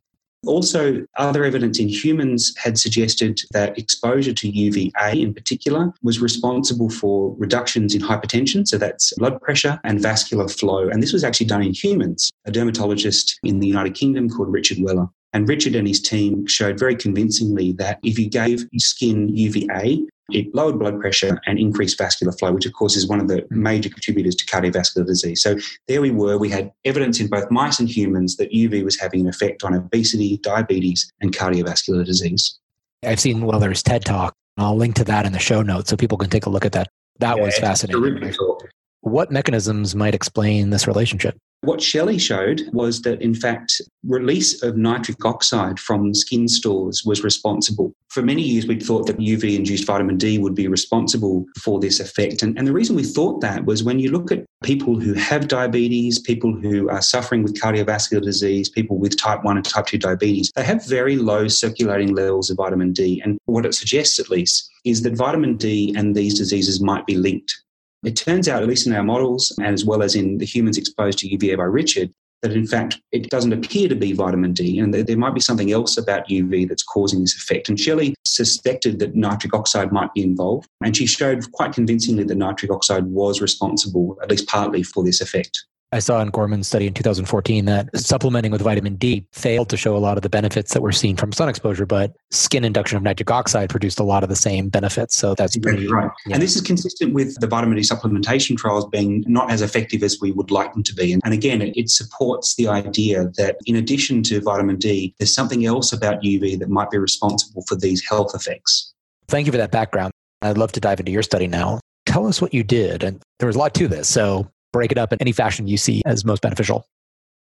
Also, 0.44 1.06
other 1.16 1.44
evidence 1.44 1.78
in 1.78 1.88
humans 1.88 2.52
had 2.56 2.78
suggested 2.78 3.40
that 3.52 3.78
exposure 3.78 4.32
to 4.32 4.48
UVA 4.48 5.12
in 5.12 5.32
particular 5.32 5.92
was 6.02 6.20
responsible 6.20 6.90
for 6.90 7.34
reductions 7.38 7.94
in 7.94 8.00
hypertension, 8.00 8.66
so 8.66 8.76
that's 8.76 9.12
blood 9.14 9.40
pressure 9.40 9.78
and 9.84 10.00
vascular 10.00 10.48
flow. 10.48 10.88
And 10.88 11.02
this 11.02 11.12
was 11.12 11.22
actually 11.22 11.46
done 11.46 11.62
in 11.62 11.72
humans. 11.72 12.30
A 12.44 12.50
dermatologist 12.50 13.38
in 13.44 13.60
the 13.60 13.68
United 13.68 13.94
Kingdom 13.94 14.28
called 14.28 14.52
Richard 14.52 14.78
Weller 14.80 15.08
and 15.32 15.48
Richard 15.48 15.74
and 15.74 15.88
his 15.88 16.00
team 16.00 16.46
showed 16.46 16.78
very 16.78 16.94
convincingly 16.94 17.72
that 17.72 17.98
if 18.02 18.18
you 18.18 18.28
gave 18.28 18.66
skin 18.76 19.34
UVA, 19.34 20.06
it 20.30 20.54
lowered 20.54 20.78
blood 20.78 21.00
pressure 21.00 21.40
and 21.46 21.58
increased 21.58 21.98
vascular 21.98 22.32
flow, 22.32 22.52
which 22.52 22.66
of 22.66 22.72
course 22.72 22.96
is 22.96 23.06
one 23.06 23.20
of 23.20 23.28
the 23.28 23.46
major 23.50 23.88
contributors 23.88 24.34
to 24.36 24.46
cardiovascular 24.46 25.06
disease. 25.06 25.42
So 25.42 25.56
there 25.88 26.00
we 26.00 26.10
were. 26.10 26.38
We 26.38 26.48
had 26.48 26.72
evidence 26.84 27.20
in 27.20 27.28
both 27.28 27.50
mice 27.50 27.80
and 27.80 27.88
humans 27.88 28.36
that 28.36 28.52
UV 28.52 28.84
was 28.84 28.98
having 28.98 29.20
an 29.20 29.28
effect 29.28 29.64
on 29.64 29.74
obesity, 29.74 30.38
diabetes, 30.38 31.10
and 31.20 31.36
cardiovascular 31.36 32.04
disease. 32.04 32.58
I've 33.04 33.20
seen 33.20 33.44
Weller's 33.44 33.82
TED 33.82 34.04
Talk. 34.04 34.34
I'll 34.58 34.76
link 34.76 34.94
to 34.96 35.04
that 35.04 35.26
in 35.26 35.32
the 35.32 35.38
show 35.38 35.62
notes 35.62 35.90
so 35.90 35.96
people 35.96 36.18
can 36.18 36.30
take 36.30 36.46
a 36.46 36.50
look 36.50 36.64
at 36.64 36.72
that. 36.72 36.88
That 37.18 37.36
yeah, 37.36 37.42
was 37.44 37.58
fascinating. 37.58 38.32
What 39.00 39.32
mechanisms 39.32 39.96
might 39.96 40.14
explain 40.14 40.70
this 40.70 40.86
relationship? 40.86 41.36
What 41.64 41.80
Shelley 41.80 42.18
showed 42.18 42.68
was 42.72 43.02
that, 43.02 43.22
in 43.22 43.34
fact, 43.34 43.80
release 44.02 44.64
of 44.64 44.76
nitric 44.76 45.24
oxide 45.24 45.78
from 45.78 46.12
skin 46.12 46.48
stores 46.48 47.04
was 47.04 47.22
responsible. 47.22 47.94
For 48.08 48.20
many 48.20 48.42
years, 48.42 48.66
we'd 48.66 48.82
thought 48.82 49.06
that 49.06 49.18
UV 49.18 49.54
induced 49.54 49.86
vitamin 49.86 50.16
D 50.16 50.40
would 50.40 50.56
be 50.56 50.66
responsible 50.66 51.46
for 51.60 51.78
this 51.78 52.00
effect. 52.00 52.42
And, 52.42 52.58
and 52.58 52.66
the 52.66 52.72
reason 52.72 52.96
we 52.96 53.04
thought 53.04 53.42
that 53.42 53.64
was 53.64 53.84
when 53.84 54.00
you 54.00 54.10
look 54.10 54.32
at 54.32 54.44
people 54.64 54.98
who 54.98 55.14
have 55.14 55.46
diabetes, 55.46 56.18
people 56.18 56.52
who 56.52 56.90
are 56.90 57.00
suffering 57.00 57.44
with 57.44 57.60
cardiovascular 57.60 58.22
disease, 58.22 58.68
people 58.68 58.98
with 58.98 59.16
type 59.16 59.44
1 59.44 59.56
and 59.56 59.64
type 59.64 59.86
2 59.86 59.98
diabetes, 59.98 60.50
they 60.56 60.64
have 60.64 60.84
very 60.84 61.14
low 61.14 61.46
circulating 61.46 62.12
levels 62.12 62.50
of 62.50 62.56
vitamin 62.56 62.92
D. 62.92 63.22
And 63.24 63.38
what 63.44 63.64
it 63.64 63.74
suggests, 63.74 64.18
at 64.18 64.30
least, 64.30 64.68
is 64.84 65.02
that 65.02 65.16
vitamin 65.16 65.56
D 65.56 65.94
and 65.96 66.16
these 66.16 66.36
diseases 66.36 66.80
might 66.80 67.06
be 67.06 67.14
linked. 67.14 67.54
It 68.04 68.16
turns 68.16 68.48
out, 68.48 68.62
at 68.62 68.68
least 68.68 68.86
in 68.86 68.94
our 68.94 69.04
models, 69.04 69.54
and 69.58 69.68
as 69.68 69.84
well 69.84 70.02
as 70.02 70.16
in 70.16 70.38
the 70.38 70.44
humans 70.44 70.76
exposed 70.76 71.18
to 71.20 71.28
UVA 71.28 71.54
by 71.54 71.64
Richard, 71.64 72.10
that 72.42 72.52
in 72.52 72.66
fact 72.66 73.00
it 73.12 73.30
doesn't 73.30 73.52
appear 73.52 73.88
to 73.88 73.94
be 73.94 74.12
vitamin 74.12 74.52
D, 74.52 74.80
and 74.80 74.92
there 74.92 75.16
might 75.16 75.34
be 75.34 75.40
something 75.40 75.70
else 75.70 75.96
about 75.96 76.28
UV 76.28 76.68
that's 76.68 76.82
causing 76.82 77.20
this 77.20 77.36
effect. 77.36 77.68
And 77.68 77.78
Shelley 77.78 78.14
suspected 78.26 78.98
that 78.98 79.14
nitric 79.14 79.54
oxide 79.54 79.92
might 79.92 80.12
be 80.14 80.22
involved, 80.22 80.68
and 80.84 80.96
she 80.96 81.06
showed 81.06 81.50
quite 81.52 81.72
convincingly 81.72 82.24
that 82.24 82.34
nitric 82.34 82.72
oxide 82.72 83.06
was 83.06 83.40
responsible, 83.40 84.18
at 84.20 84.30
least 84.30 84.48
partly, 84.48 84.82
for 84.82 85.04
this 85.04 85.20
effect. 85.20 85.64
I 85.92 85.98
saw 85.98 86.22
in 86.22 86.28
Gorman's 86.28 86.66
study 86.66 86.86
in 86.86 86.94
2014 86.94 87.66
that 87.66 87.88
supplementing 87.94 88.50
with 88.50 88.62
vitamin 88.62 88.96
D 88.96 89.26
failed 89.32 89.68
to 89.68 89.76
show 89.76 89.94
a 89.94 89.98
lot 89.98 90.16
of 90.16 90.22
the 90.22 90.30
benefits 90.30 90.72
that 90.72 90.80
we're 90.80 90.90
seeing 90.90 91.16
from 91.16 91.32
sun 91.32 91.50
exposure, 91.50 91.84
but 91.84 92.16
skin 92.30 92.64
induction 92.64 92.96
of 92.96 93.02
nitric 93.02 93.30
oxide 93.30 93.68
produced 93.68 94.00
a 94.00 94.02
lot 94.02 94.22
of 94.22 94.30
the 94.30 94.36
same 94.36 94.70
benefits. 94.70 95.14
So 95.14 95.34
that's 95.34 95.56
pretty 95.58 95.86
right. 95.88 96.10
Yeah. 96.26 96.34
And 96.34 96.42
this 96.42 96.56
is 96.56 96.62
consistent 96.62 97.12
with 97.12 97.38
the 97.40 97.46
vitamin 97.46 97.76
D 97.76 97.82
supplementation 97.82 98.56
trials 98.56 98.86
being 98.86 99.22
not 99.26 99.50
as 99.50 99.60
effective 99.60 100.02
as 100.02 100.18
we 100.18 100.32
would 100.32 100.50
like 100.50 100.72
them 100.72 100.82
to 100.82 100.94
be. 100.94 101.12
And, 101.12 101.34
again, 101.34 101.60
it 101.60 101.90
supports 101.90 102.56
the 102.56 102.68
idea 102.68 103.30
that 103.36 103.58
in 103.66 103.76
addition 103.76 104.22
to 104.24 104.40
vitamin 104.40 104.76
D, 104.76 105.14
there's 105.18 105.34
something 105.34 105.66
else 105.66 105.92
about 105.92 106.22
UV 106.22 106.58
that 106.58 106.70
might 106.70 106.90
be 106.90 106.96
responsible 106.96 107.64
for 107.68 107.76
these 107.76 108.02
health 108.08 108.34
effects. 108.34 108.94
Thank 109.28 109.46
you 109.46 109.52
for 109.52 109.58
that 109.58 109.70
background. 109.70 110.12
I'd 110.40 110.58
love 110.58 110.72
to 110.72 110.80
dive 110.80 111.00
into 111.00 111.12
your 111.12 111.22
study 111.22 111.46
now. 111.46 111.80
Tell 112.06 112.26
us 112.26 112.40
what 112.40 112.52
you 112.52 112.64
did. 112.64 113.04
And 113.04 113.22
there 113.38 113.46
was 113.46 113.56
a 113.56 113.58
lot 113.58 113.74
to 113.74 113.88
this. 113.88 114.08
So 114.08 114.50
break 114.72 114.92
it 114.92 114.98
up 114.98 115.12
in 115.12 115.20
any 115.20 115.32
fashion 115.32 115.66
you 115.66 115.76
see 115.76 116.02
as 116.06 116.24
most 116.24 116.42
beneficial. 116.42 116.86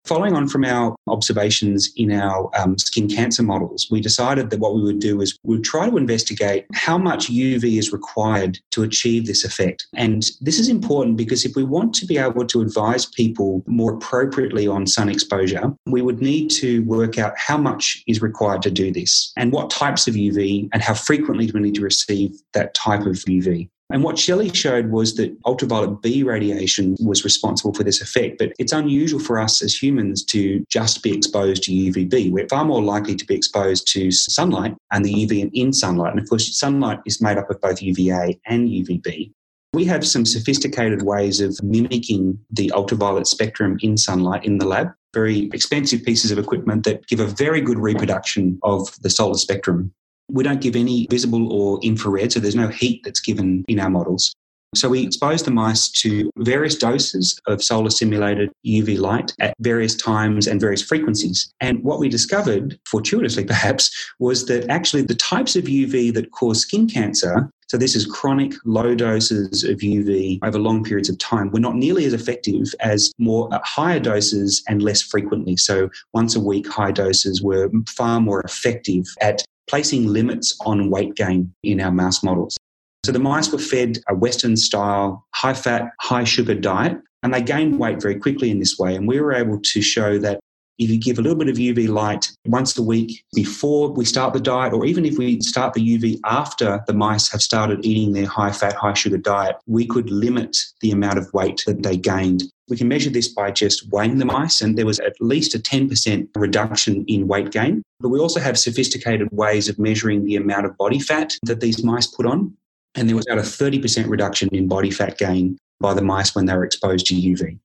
Following 0.06 0.36
on 0.36 0.50
from 0.50 0.66
our 0.66 0.98
observations 1.08 1.90
in 1.96 2.12
our 2.12 2.52
um, 2.60 2.78
skin 2.78 3.08
cancer 3.08 3.42
models, 3.42 3.88
we 3.90 4.02
decided 4.02 4.50
that 4.50 4.60
what 4.60 4.76
we 4.76 4.82
would 4.82 5.00
do 5.00 5.22
is 5.22 5.38
we'd 5.44 5.64
try 5.64 5.90
to 5.90 5.96
investigate 5.96 6.66
how 6.74 6.98
much 6.98 7.32
UV 7.32 7.80
is 7.80 7.94
required 7.94 8.60
to 8.72 8.84
achieve 8.84 9.26
this 9.26 9.46
effect. 9.46 9.88
And 9.96 10.30
this 10.42 10.60
is 10.60 10.68
important 10.68 11.16
because 11.16 11.46
if 11.46 11.56
we 11.56 11.64
want 11.64 11.94
to 11.96 12.06
be 12.06 12.18
able 12.18 12.46
to 12.46 12.62
advise 12.62 13.06
people 13.06 13.64
more 13.66 13.94
appropriately 13.94 14.68
on 14.68 14.88
sun 14.88 15.08
exposure, 15.08 15.74
we 15.86 16.02
would 16.02 16.20
need 16.22 16.50
to 16.52 16.84
work 16.84 17.18
out 17.18 17.38
how 17.38 17.58
much 17.58 18.04
is 18.06 18.22
required 18.22 18.62
to 18.64 18.72
do 18.72 18.92
this 18.92 19.32
and 19.38 19.54
what 19.54 19.70
types 19.70 20.06
of 20.06 20.16
UV 20.16 20.68
and 20.74 20.82
how 20.82 20.96
frequently 20.96 21.46
do 21.46 21.54
we 21.54 21.62
need 21.62 21.76
to 21.76 21.82
receive 21.82 22.36
that 22.52 22.74
type 22.74 23.06
of 23.06 23.16
UV. 23.20 23.70
And 23.94 24.04
what 24.04 24.18
Shelley 24.18 24.50
showed 24.50 24.90
was 24.90 25.14
that 25.18 25.38
ultraviolet 25.46 26.02
B 26.02 26.24
radiation 26.24 26.98
was 27.00 27.24
responsible 27.24 27.76
for 27.76 27.84
this 27.84 28.02
effect. 28.02 28.40
But 28.40 28.52
it's 28.58 28.74
unusual 28.74 29.20
for 29.20 29.40
us 29.40 29.62
as 29.62 29.76
humans 29.76 30.26
to 30.26 30.66
just 30.68 31.04
be 31.04 31.16
exposed 31.16 31.62
to 31.64 31.72
UVB. 31.72 32.32
We're 32.32 32.48
far 32.48 32.66
more 32.66 32.82
likely 32.82 33.16
to 33.16 33.24
be 33.24 33.36
exposed 33.36 33.88
to 33.94 34.10
sunlight 34.10 34.74
and 34.92 35.06
the 35.06 35.14
UV 35.14 35.52
in 35.54 35.74
sunlight. 35.74 36.10
And 36.14 36.20
of 36.20 36.28
course, 36.28 36.58
sunlight 36.58 37.02
is 37.06 37.22
made 37.22 37.38
up 37.38 37.52
of 37.52 37.62
both 37.62 37.84
UVA 37.84 38.40
and 38.48 38.68
UVB. 38.68 39.32
We 39.74 39.86
have 39.86 40.08
some 40.08 40.26
sophisticated 40.26 41.04
ways 41.04 41.40
of 41.40 41.62
mimicking 41.62 42.40
the 42.50 42.72
ultraviolet 42.72 43.28
spectrum 43.28 43.78
in 43.82 43.98
sunlight 43.98 44.44
in 44.44 44.58
the 44.58 44.68
lab. 44.68 44.92
Very 45.14 45.50
expensive 45.54 46.04
pieces 46.04 46.32
of 46.32 46.40
equipment 46.40 46.84
that 46.86 47.06
give 47.06 47.20
a 47.20 47.28
very 47.28 47.62
good 47.62 47.78
reproduction 47.78 48.58
of 48.64 49.00
the 49.04 49.12
solar 49.12 49.38
spectrum. 49.38 49.94
We 50.30 50.44
don't 50.44 50.62
give 50.62 50.76
any 50.76 51.08
visible 51.10 51.52
or 51.52 51.80
infrared, 51.84 52.32
so 52.32 52.40
there's 52.40 52.56
no 52.56 52.70
heat 52.70 53.02
that's 53.04 53.20
given 53.20 53.64
in 53.68 53.80
our 53.80 53.90
models. 53.90 54.34
So 54.76 54.90
we 54.90 55.06
expose 55.06 55.44
the 55.44 55.52
mice 55.52 55.90
to 55.90 56.32
various 56.38 56.76
doses 56.76 57.40
of 57.46 57.64
solar 57.64 57.92
simulated 57.92 58.52
UV 58.66 58.98
light 59.00 59.32
at 59.40 59.54
various 59.60 59.96
times 59.96 60.48
and 60.48 60.60
various 60.60 60.82
frequencies. 60.82 61.54
And 61.60 61.84
what 61.84 62.00
we 62.00 62.10
discovered, 62.10 62.80
fortuitously 62.86 63.46
perhaps, 63.46 63.92
was 64.20 64.46
that 64.48 64.68
actually 64.70 65.04
the 65.04 65.16
types 65.16 65.56
of 65.56 65.66
UV 65.66 66.14
that 66.16 66.32
cause 66.32 66.62
skin 66.62 66.88
cancer, 66.88 67.50
so 67.68 67.78
this 67.78 67.96
is 67.96 68.06
chronic 68.06 68.54
low 68.66 68.94
doses 68.96 69.64
of 69.64 69.78
UV 69.78 70.40
over 70.44 70.60
long 70.60 70.84
periods 70.84 71.10
of 71.10 71.18
time, 71.18 71.52
were 71.52 71.60
not 71.60 71.76
nearly 71.76 72.06
as 72.06 72.14
effective 72.14 72.74
as 72.80 73.12
more 73.18 73.54
uh, 73.54 73.60
higher 73.64 74.00
doses 74.00 74.64
and 74.68 74.82
less 74.82 75.02
frequently. 75.02 75.56
So 75.58 75.90
once 76.14 76.36
a 76.36 76.40
week 76.40 76.68
high 76.68 76.92
doses 76.92 77.42
were 77.42 77.70
far 77.88 78.20
more 78.20 78.42
effective 78.42 79.06
at 79.22 79.44
placing 79.68 80.08
limits 80.08 80.56
on 80.66 80.90
weight 80.90 81.16
gain 81.16 81.54
in 81.64 81.80
our 81.80 81.92
mouse 81.92 82.24
models. 82.24 82.58
So 83.06 83.12
the 83.12 83.20
mice 83.20 83.52
were 83.52 83.60
fed 83.60 84.00
a 84.08 84.16
Western 84.16 84.56
style, 84.56 85.26
high 85.36 85.54
fat, 85.54 85.92
high 86.00 86.24
sugar 86.24 86.56
diet, 86.56 86.98
and 87.22 87.34
they 87.34 87.42
gained 87.42 87.80
weight 87.80 88.02
very 88.02 88.20
quickly 88.20 88.50
in 88.50 88.60
this 88.60 88.78
way. 88.78 88.96
And 88.96 89.08
we 89.08 89.20
were 89.20 89.34
able 89.34 89.60
to 89.60 89.82
show 89.82 90.18
that 90.20 90.40
if 90.80 90.90
you 90.90 91.00
give 91.00 91.20
a 91.20 91.22
little 91.22 91.38
bit 91.38 91.50
of 91.50 91.58
UV 91.58 91.88
light 91.88 92.32
once 92.46 92.78
a 92.78 92.82
week 92.82 93.24
before 93.34 93.92
we 93.92 94.06
start 94.06 94.34
the 94.34 94.40
diet, 94.40 94.74
or 94.74 94.86
even 94.86 95.06
if 95.06 95.18
we 95.18 95.40
start 95.42 95.74
the 95.74 95.98
UV 95.98 96.20
after 96.26 96.84
the 96.88 96.94
mice 96.94 97.32
have 97.32 97.42
started 97.42 97.86
eating 97.86 98.14
their 98.14 98.26
high 98.26 98.52
fat, 98.52 98.74
high 98.74 98.94
sugar 98.94 99.18
diet, 99.18 99.56
we 99.68 99.86
could 99.86 100.10
limit 100.10 100.58
the 100.82 100.92
amount 100.92 101.18
of 101.18 101.32
weight 101.34 101.64
that 101.68 101.84
they 101.84 101.96
gained. 101.96 102.44
We 102.70 102.78
can 102.78 102.88
measure 102.88 103.10
this 103.10 103.28
by 103.28 103.52
just 103.52 103.90
weighing 103.92 104.20
the 104.20 104.26
mice, 104.26 104.62
and 104.62 104.78
there 104.78 104.86
was 104.86 105.00
at 105.00 105.14
least 105.20 105.54
a 105.54 105.60
10% 105.60 106.28
reduction 106.36 107.04
in 107.08 107.28
weight 107.28 107.52
gain. 107.52 107.84
But 108.00 108.10
we 108.10 108.20
also 108.20 108.40
have 108.40 108.58
sophisticated 108.58 109.28
ways 109.32 109.68
of 109.68 109.78
measuring 109.78 110.26
the 110.26 110.38
amount 110.38 110.66
of 110.66 110.78
body 110.78 111.00
fat 111.00 111.34
that 111.44 111.60
these 111.60 111.84
mice 111.84 112.08
put 112.08 112.26
on. 112.26 112.56
And 112.96 113.10
there 113.10 113.16
was 113.16 113.26
about 113.28 113.40
a 113.40 113.42
30% 113.42 114.08
reduction 114.08 114.50
in 114.50 114.68
body 114.68 114.92
fat 114.92 115.18
gain 115.18 115.58
by 115.80 115.94
the 115.94 116.02
mice 116.02 116.36
when 116.36 116.46
they 116.46 116.56
were 116.56 116.64
exposed 116.64 117.06
to 117.08 117.16
UV. 117.16 117.58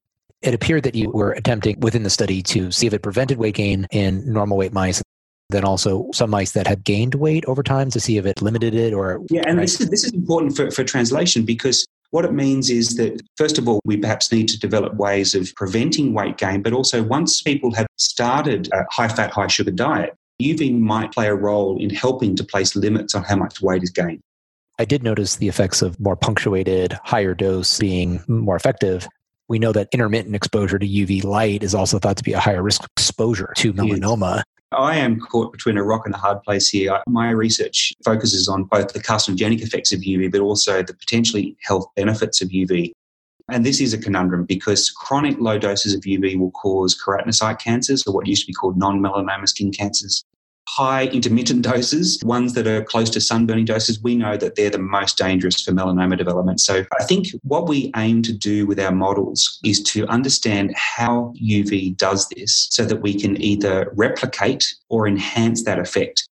It 0.42 0.54
appeared 0.54 0.84
that 0.84 0.94
you 0.94 1.10
were 1.10 1.32
attempting 1.32 1.80
within 1.80 2.02
the 2.02 2.10
study 2.10 2.42
to 2.44 2.70
see 2.70 2.86
if 2.86 2.92
it 2.92 3.02
prevented 3.02 3.38
weight 3.38 3.54
gain 3.54 3.86
in 3.90 4.32
normal 4.32 4.56
weight 4.56 4.72
mice 4.72 5.02
then 5.50 5.64
also 5.64 6.08
some 6.12 6.30
mice 6.30 6.52
that 6.52 6.66
had 6.66 6.84
gained 6.84 7.14
weight 7.14 7.44
over 7.46 7.62
time 7.62 7.90
to 7.90 8.00
see 8.00 8.18
if 8.18 8.26
it 8.26 8.42
limited 8.42 8.74
it 8.74 8.92
or 8.92 9.22
yeah 9.30 9.42
and 9.46 9.58
this 9.58 9.80
is, 9.80 9.88
this 9.88 10.04
is 10.04 10.12
important 10.12 10.54
for, 10.54 10.70
for 10.70 10.84
translation 10.84 11.44
because 11.44 11.86
what 12.10 12.24
it 12.24 12.32
means 12.32 12.70
is 12.70 12.96
that, 12.96 13.20
first 13.36 13.58
of 13.58 13.68
all, 13.68 13.80
we 13.84 13.96
perhaps 13.96 14.32
need 14.32 14.48
to 14.48 14.58
develop 14.58 14.94
ways 14.94 15.34
of 15.34 15.54
preventing 15.54 16.14
weight 16.14 16.38
gain, 16.38 16.62
but 16.62 16.72
also 16.72 17.02
once 17.02 17.42
people 17.42 17.74
have 17.74 17.86
started 17.96 18.68
a 18.72 18.84
high 18.90 19.08
fat, 19.08 19.30
high 19.30 19.46
sugar 19.46 19.70
diet, 19.70 20.14
UV 20.40 20.78
might 20.78 21.12
play 21.12 21.26
a 21.26 21.34
role 21.34 21.78
in 21.80 21.90
helping 21.90 22.36
to 22.36 22.44
place 22.44 22.74
limits 22.76 23.14
on 23.14 23.24
how 23.24 23.36
much 23.36 23.60
weight 23.60 23.82
is 23.82 23.90
gained. 23.90 24.20
I 24.78 24.84
did 24.84 25.02
notice 25.02 25.36
the 25.36 25.48
effects 25.48 25.82
of 25.82 25.98
more 25.98 26.16
punctuated, 26.16 26.98
higher 27.04 27.34
dose 27.34 27.78
being 27.78 28.22
more 28.28 28.54
effective. 28.54 29.08
We 29.48 29.58
know 29.58 29.72
that 29.72 29.88
intermittent 29.92 30.36
exposure 30.36 30.78
to 30.78 30.86
UV 30.86 31.24
light 31.24 31.64
is 31.64 31.74
also 31.74 31.98
thought 31.98 32.16
to 32.18 32.22
be 32.22 32.32
a 32.32 32.38
higher 32.38 32.62
risk 32.62 32.84
exposure 32.96 33.52
to 33.56 33.72
melanoma. 33.72 34.42
I 34.72 34.96
am 34.96 35.18
caught 35.18 35.52
between 35.52 35.78
a 35.78 35.82
rock 35.82 36.04
and 36.04 36.14
a 36.14 36.18
hard 36.18 36.42
place 36.42 36.68
here. 36.68 37.00
My 37.08 37.30
research 37.30 37.92
focuses 38.04 38.48
on 38.48 38.64
both 38.64 38.92
the 38.92 39.00
carcinogenic 39.00 39.62
effects 39.62 39.92
of 39.92 40.00
UV, 40.00 40.30
but 40.30 40.40
also 40.40 40.82
the 40.82 40.94
potentially 40.94 41.56
health 41.62 41.86
benefits 41.96 42.42
of 42.42 42.50
UV. 42.50 42.92
And 43.50 43.64
this 43.64 43.80
is 43.80 43.94
a 43.94 43.98
conundrum 43.98 44.44
because 44.44 44.90
chronic 44.90 45.38
low 45.38 45.58
doses 45.58 45.94
of 45.94 46.02
UV 46.02 46.38
will 46.38 46.50
cause 46.50 47.00
keratinocyte 47.02 47.58
cancers, 47.58 48.06
or 48.06 48.12
what 48.12 48.26
used 48.26 48.42
to 48.42 48.46
be 48.46 48.52
called 48.52 48.76
non 48.76 49.00
melanoma 49.00 49.48
skin 49.48 49.72
cancers 49.72 50.22
high 50.68 51.06
intermittent 51.06 51.62
doses, 51.62 52.20
ones 52.24 52.52
that 52.52 52.66
are 52.66 52.84
close 52.84 53.08
to 53.10 53.20
sunburning 53.20 53.64
doses, 53.64 54.02
we 54.02 54.14
know 54.14 54.36
that 54.36 54.54
they're 54.54 54.70
the 54.70 54.78
most 54.78 55.16
dangerous 55.16 55.62
for 55.62 55.72
melanoma 55.72 56.16
development. 56.16 56.60
So 56.60 56.84
I 57.00 57.04
think 57.04 57.28
what 57.42 57.66
we 57.66 57.90
aim 57.96 58.22
to 58.22 58.32
do 58.32 58.66
with 58.66 58.78
our 58.78 58.92
models 58.92 59.58
is 59.64 59.82
to 59.84 60.06
understand 60.08 60.74
how 60.76 61.32
UV 61.42 61.96
does 61.96 62.28
this 62.28 62.68
so 62.70 62.84
that 62.84 63.00
we 63.00 63.18
can 63.18 63.40
either 63.40 63.90
replicate 63.94 64.66
or 64.90 65.08
enhance 65.08 65.64
that 65.64 65.78
effect. 65.78 66.28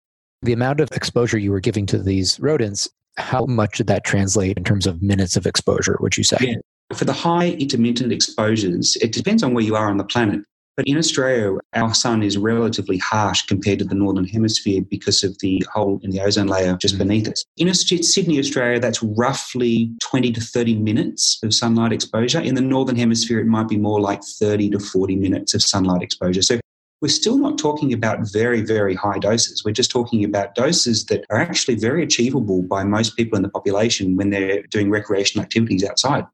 The 0.41 0.53
amount 0.53 0.79
of 0.79 0.89
exposure 0.93 1.37
you 1.37 1.51
were 1.51 1.59
giving 1.59 1.85
to 1.87 1.97
these 1.97 2.39
rodents, 2.39 2.89
how 3.17 3.45
much 3.45 3.77
did 3.77 3.87
that 3.87 4.05
translate 4.05 4.57
in 4.57 4.63
terms 4.63 4.87
of 4.87 5.01
minutes 5.01 5.35
of 5.35 5.45
exposure, 5.45 5.97
would 5.99 6.17
you 6.17 6.23
say? 6.23 6.37
Yeah. 6.39 6.55
For 6.95 7.05
the 7.05 7.13
high 7.13 7.49
intermittent 7.51 8.11
exposures, 8.11 8.97
it 9.01 9.11
depends 9.11 9.43
on 9.43 9.53
where 9.53 9.63
you 9.63 9.75
are 9.75 9.89
on 9.89 9.97
the 9.97 10.03
planet. 10.03 10.41
But 10.77 10.87
in 10.87 10.97
Australia, 10.97 11.57
our 11.73 11.93
sun 11.93 12.23
is 12.23 12.37
relatively 12.37 12.97
harsh 12.97 13.41
compared 13.43 13.79
to 13.79 13.85
the 13.85 13.95
northern 13.95 14.25
hemisphere 14.25 14.81
because 14.81 15.23
of 15.23 15.37
the 15.39 15.63
hole 15.71 15.99
in 16.01 16.11
the 16.11 16.21
ozone 16.21 16.47
layer 16.47 16.77
just 16.77 16.95
mm. 16.95 16.99
beneath 16.99 17.27
us. 17.27 17.43
In 17.57 17.71
Sydney, 17.73 18.39
Australia, 18.39 18.79
that's 18.79 19.03
roughly 19.03 19.91
20 20.01 20.31
to 20.31 20.41
30 20.41 20.77
minutes 20.77 21.39
of 21.43 21.53
sunlight 21.53 21.91
exposure. 21.91 22.39
In 22.39 22.55
the 22.55 22.61
northern 22.61 22.95
hemisphere, 22.95 23.39
it 23.39 23.47
might 23.47 23.67
be 23.67 23.77
more 23.77 23.99
like 23.99 24.23
30 24.23 24.69
to 24.71 24.79
40 24.79 25.17
minutes 25.17 25.53
of 25.53 25.61
sunlight 25.61 26.01
exposure. 26.01 26.41
So 26.41 26.59
we're 27.01 27.09
still 27.09 27.37
not 27.37 27.57
talking 27.57 27.91
about 27.91 28.31
very, 28.31 28.61
very 28.61 28.95
high 28.95 29.17
doses. 29.17 29.65
We're 29.65 29.71
just 29.73 29.91
talking 29.91 30.23
about 30.23 30.55
doses 30.55 31.05
that 31.07 31.25
are 31.29 31.39
actually 31.39 31.75
very 31.75 32.03
achievable 32.03 32.61
by 32.61 32.83
most 32.83 33.17
people 33.17 33.35
in 33.35 33.43
the 33.43 33.49
population 33.49 34.15
when 34.15 34.29
they're 34.29 34.61
doing 34.63 34.89
recreational 34.89 35.43
activities 35.43 35.83
outside. 35.83 36.25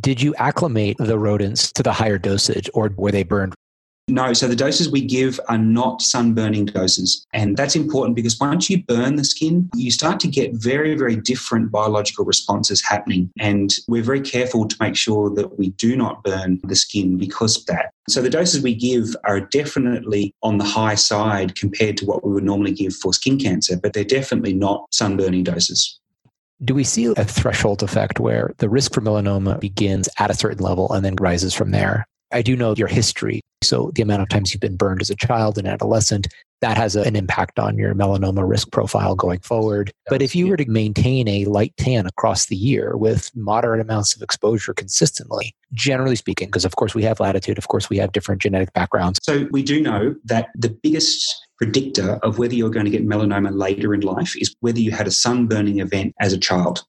Did 0.00 0.22
you 0.22 0.34
acclimate 0.36 0.96
the 0.98 1.18
rodents 1.18 1.72
to 1.72 1.82
the 1.82 1.92
higher 1.92 2.18
dosage 2.18 2.70
or 2.72 2.90
were 2.96 3.12
they 3.12 3.22
burned 3.22 3.54
no, 4.08 4.32
so 4.32 4.46
the 4.46 4.54
doses 4.54 4.88
we 4.88 5.04
give 5.04 5.40
are 5.48 5.58
not 5.58 6.00
sunburning 6.00 6.72
doses. 6.72 7.26
And 7.32 7.56
that's 7.56 7.74
important 7.74 8.14
because 8.14 8.38
once 8.38 8.70
you 8.70 8.82
burn 8.84 9.16
the 9.16 9.24
skin, 9.24 9.68
you 9.74 9.90
start 9.90 10.20
to 10.20 10.28
get 10.28 10.54
very, 10.54 10.94
very 10.94 11.16
different 11.16 11.72
biological 11.72 12.24
responses 12.24 12.80
happening. 12.82 13.30
And 13.40 13.74
we're 13.88 14.04
very 14.04 14.20
careful 14.20 14.68
to 14.68 14.76
make 14.78 14.94
sure 14.94 15.28
that 15.34 15.58
we 15.58 15.70
do 15.70 15.96
not 15.96 16.22
burn 16.22 16.60
the 16.62 16.76
skin 16.76 17.18
because 17.18 17.58
of 17.58 17.66
that. 17.66 17.90
So 18.08 18.22
the 18.22 18.30
doses 18.30 18.62
we 18.62 18.76
give 18.76 19.16
are 19.24 19.40
definitely 19.40 20.32
on 20.42 20.58
the 20.58 20.64
high 20.64 20.94
side 20.94 21.56
compared 21.56 21.96
to 21.96 22.06
what 22.06 22.24
we 22.24 22.32
would 22.32 22.44
normally 22.44 22.72
give 22.72 22.94
for 22.94 23.12
skin 23.12 23.38
cancer, 23.38 23.76
but 23.76 23.92
they're 23.92 24.04
definitely 24.04 24.54
not 24.54 24.86
sunburning 24.92 25.42
doses. 25.42 25.98
Do 26.64 26.74
we 26.74 26.84
see 26.84 27.06
a 27.06 27.24
threshold 27.24 27.82
effect 27.82 28.20
where 28.20 28.54
the 28.58 28.68
risk 28.68 28.94
for 28.94 29.00
melanoma 29.00 29.58
begins 29.58 30.08
at 30.18 30.30
a 30.30 30.34
certain 30.34 30.64
level 30.64 30.92
and 30.92 31.04
then 31.04 31.16
rises 31.16 31.52
from 31.52 31.72
there? 31.72 32.06
I 32.32 32.42
do 32.42 32.56
know 32.56 32.74
your 32.76 32.88
history. 32.88 33.40
So 33.62 33.90
the 33.94 34.02
amount 34.02 34.22
of 34.22 34.28
times 34.28 34.52
you've 34.52 34.60
been 34.60 34.76
burned 34.76 35.00
as 35.00 35.10
a 35.10 35.16
child 35.16 35.58
and 35.58 35.66
adolescent, 35.66 36.28
that 36.60 36.76
has 36.76 36.96
a, 36.96 37.02
an 37.02 37.16
impact 37.16 37.58
on 37.58 37.76
your 37.76 37.94
melanoma 37.94 38.48
risk 38.48 38.70
profile 38.70 39.14
going 39.14 39.40
forward. 39.40 39.92
But 40.08 40.22
if 40.22 40.34
you 40.34 40.48
were 40.48 40.56
to 40.56 40.70
maintain 40.70 41.28
a 41.28 41.44
light 41.44 41.74
tan 41.76 42.06
across 42.06 42.46
the 42.46 42.56
year 42.56 42.96
with 42.96 43.30
moderate 43.34 43.80
amounts 43.80 44.16
of 44.16 44.22
exposure 44.22 44.72
consistently, 44.72 45.54
generally 45.72 46.16
speaking, 46.16 46.48
because 46.48 46.64
of 46.64 46.76
course 46.76 46.94
we 46.94 47.02
have 47.02 47.20
latitude, 47.20 47.58
of 47.58 47.68
course 47.68 47.90
we 47.90 47.98
have 47.98 48.12
different 48.12 48.40
genetic 48.40 48.72
backgrounds. 48.72 49.18
So 49.22 49.46
we 49.50 49.62
do 49.62 49.80
know 49.80 50.14
that 50.24 50.48
the 50.54 50.70
biggest 50.70 51.34
predictor 51.58 52.18
of 52.22 52.38
whether 52.38 52.54
you're 52.54 52.70
going 52.70 52.86
to 52.86 52.90
get 52.90 53.06
melanoma 53.06 53.56
later 53.56 53.94
in 53.94 54.00
life 54.00 54.34
is 54.36 54.54
whether 54.60 54.80
you 54.80 54.92
had 54.92 55.06
a 55.06 55.10
sunburning 55.10 55.80
event 55.80 56.14
as 56.20 56.32
a 56.32 56.38
child. 56.38 56.84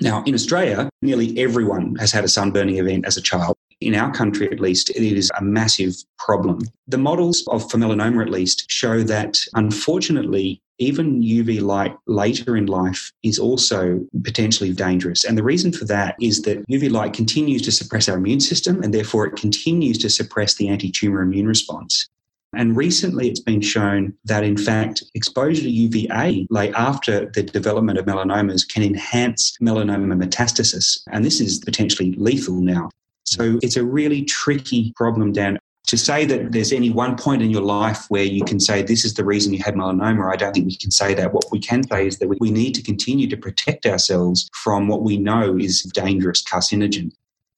Now, 0.00 0.22
in 0.24 0.34
Australia, 0.34 0.90
nearly 1.00 1.38
everyone 1.38 1.96
has 1.96 2.12
had 2.12 2.24
a 2.24 2.28
sunburning 2.28 2.76
event 2.78 3.06
as 3.06 3.16
a 3.16 3.22
child 3.22 3.55
in 3.80 3.94
our 3.94 4.12
country 4.12 4.50
at 4.50 4.60
least, 4.60 4.90
it 4.90 5.02
is 5.02 5.30
a 5.38 5.44
massive 5.44 5.94
problem. 6.18 6.60
The 6.88 6.98
models 6.98 7.44
of 7.48 7.64
melanoma 7.68 8.22
at 8.22 8.30
least 8.30 8.70
show 8.70 9.02
that 9.02 9.38
unfortunately 9.54 10.62
even 10.78 11.22
UV 11.22 11.62
light 11.62 11.96
later 12.06 12.56
in 12.56 12.66
life 12.66 13.10
is 13.22 13.38
also 13.38 14.00
potentially 14.24 14.72
dangerous. 14.72 15.24
And 15.24 15.36
the 15.36 15.42
reason 15.42 15.72
for 15.72 15.84
that 15.86 16.16
is 16.20 16.42
that 16.42 16.66
UV 16.68 16.90
light 16.90 17.14
continues 17.14 17.62
to 17.62 17.72
suppress 17.72 18.08
our 18.08 18.16
immune 18.16 18.40
system 18.40 18.82
and 18.82 18.92
therefore 18.92 19.26
it 19.26 19.36
continues 19.36 19.98
to 19.98 20.10
suppress 20.10 20.54
the 20.54 20.68
anti 20.68 20.90
tumor 20.90 21.22
immune 21.22 21.46
response. 21.46 22.08
And 22.54 22.76
recently 22.76 23.28
it's 23.28 23.40
been 23.40 23.60
shown 23.60 24.14
that, 24.24 24.44
in 24.44 24.56
fact, 24.56 25.02
exposure 25.14 25.62
to 25.62 25.70
UVA 25.70 26.46
late 26.48 26.72
after 26.74 27.26
the 27.30 27.42
development 27.42 27.98
of 27.98 28.06
melanomas 28.06 28.66
can 28.66 28.82
enhance 28.82 29.56
melanoma 29.60 30.22
metastasis. 30.22 31.00
And 31.10 31.24
this 31.24 31.40
is 31.40 31.58
potentially 31.58 32.12
lethal 32.12 32.60
now. 32.60 32.90
So 33.26 33.58
it's 33.62 33.76
a 33.76 33.84
really 33.84 34.24
tricky 34.24 34.92
problem, 34.96 35.32
Dan 35.32 35.58
to 35.86 35.96
say 35.96 36.24
that 36.24 36.52
there's 36.52 36.72
any 36.72 36.90
one 36.90 37.16
point 37.16 37.42
in 37.42 37.50
your 37.50 37.62
life 37.62 38.06
where 38.08 38.24
you 38.24 38.44
can 38.44 38.58
say 38.58 38.82
this 38.82 39.04
is 39.04 39.14
the 39.14 39.24
reason 39.24 39.52
you 39.52 39.62
had 39.62 39.74
melanoma, 39.74 40.32
I 40.32 40.36
don't 40.36 40.52
think 40.52 40.66
we 40.66 40.76
can 40.76 40.90
say 40.90 41.14
that. 41.14 41.32
What 41.32 41.46
we 41.52 41.60
can 41.60 41.86
say 41.88 42.06
is 42.06 42.18
that 42.18 42.28
we 42.40 42.50
need 42.50 42.74
to 42.74 42.82
continue 42.82 43.28
to 43.28 43.36
protect 43.36 43.86
ourselves 43.86 44.50
from 44.52 44.88
what 44.88 45.02
we 45.02 45.16
know 45.16 45.56
is 45.56 45.82
dangerous 45.82 46.42
carcinogen. 46.42 47.12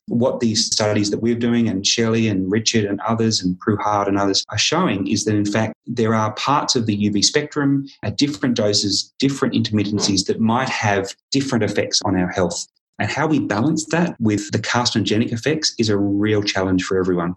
What 0.08 0.40
these 0.40 0.66
studies 0.66 1.10
that 1.10 1.20
we're 1.20 1.34
doing, 1.34 1.68
and 1.68 1.86
Shelley 1.86 2.28
and 2.28 2.50
Richard 2.50 2.84
and 2.86 2.98
others, 3.02 3.42
and 3.42 3.58
Prue 3.60 3.76
Hart 3.76 4.08
and 4.08 4.18
others 4.18 4.44
are 4.48 4.58
showing, 4.58 5.06
is 5.06 5.24
that 5.24 5.34
in 5.34 5.44
fact 5.44 5.74
there 5.86 6.14
are 6.14 6.32
parts 6.32 6.76
of 6.76 6.86
the 6.86 7.10
UV 7.10 7.24
spectrum 7.24 7.86
at 8.02 8.16
different 8.16 8.56
doses, 8.56 9.12
different 9.18 9.54
intermittencies 9.54 10.26
that 10.26 10.40
might 10.40 10.70
have 10.70 11.14
different 11.30 11.64
effects 11.64 12.00
on 12.02 12.16
our 12.16 12.28
health. 12.28 12.66
And 12.98 13.10
how 13.10 13.26
we 13.26 13.38
balance 13.38 13.86
that 13.86 14.16
with 14.20 14.50
the 14.50 14.58
carcinogenic 14.58 15.32
effects 15.32 15.74
is 15.78 15.88
a 15.88 15.96
real 15.96 16.42
challenge 16.42 16.84
for 16.84 16.98
everyone. 16.98 17.36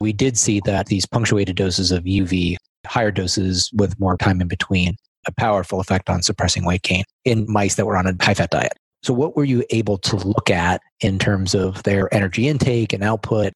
We 0.00 0.12
did 0.12 0.38
see 0.38 0.60
that 0.64 0.86
these 0.86 1.06
punctuated 1.06 1.56
doses 1.56 1.90
of 1.90 2.04
UV, 2.04 2.56
higher 2.86 3.10
doses 3.10 3.70
with 3.74 3.98
more 3.98 4.16
time 4.16 4.40
in 4.40 4.48
between, 4.48 4.96
a 5.26 5.32
powerful 5.32 5.80
effect 5.80 6.08
on 6.08 6.22
suppressing 6.22 6.64
weight 6.64 6.82
gain 6.82 7.04
in 7.24 7.46
mice 7.48 7.74
that 7.74 7.86
were 7.86 7.96
on 7.96 8.06
a 8.06 8.14
high 8.22 8.34
fat 8.34 8.50
diet. 8.50 8.72
So, 9.02 9.12
what 9.12 9.36
were 9.36 9.44
you 9.44 9.64
able 9.70 9.98
to 9.98 10.16
look 10.16 10.50
at 10.50 10.80
in 11.00 11.18
terms 11.18 11.54
of 11.54 11.82
their 11.82 12.12
energy 12.14 12.48
intake 12.48 12.92
and 12.92 13.02
output? 13.02 13.52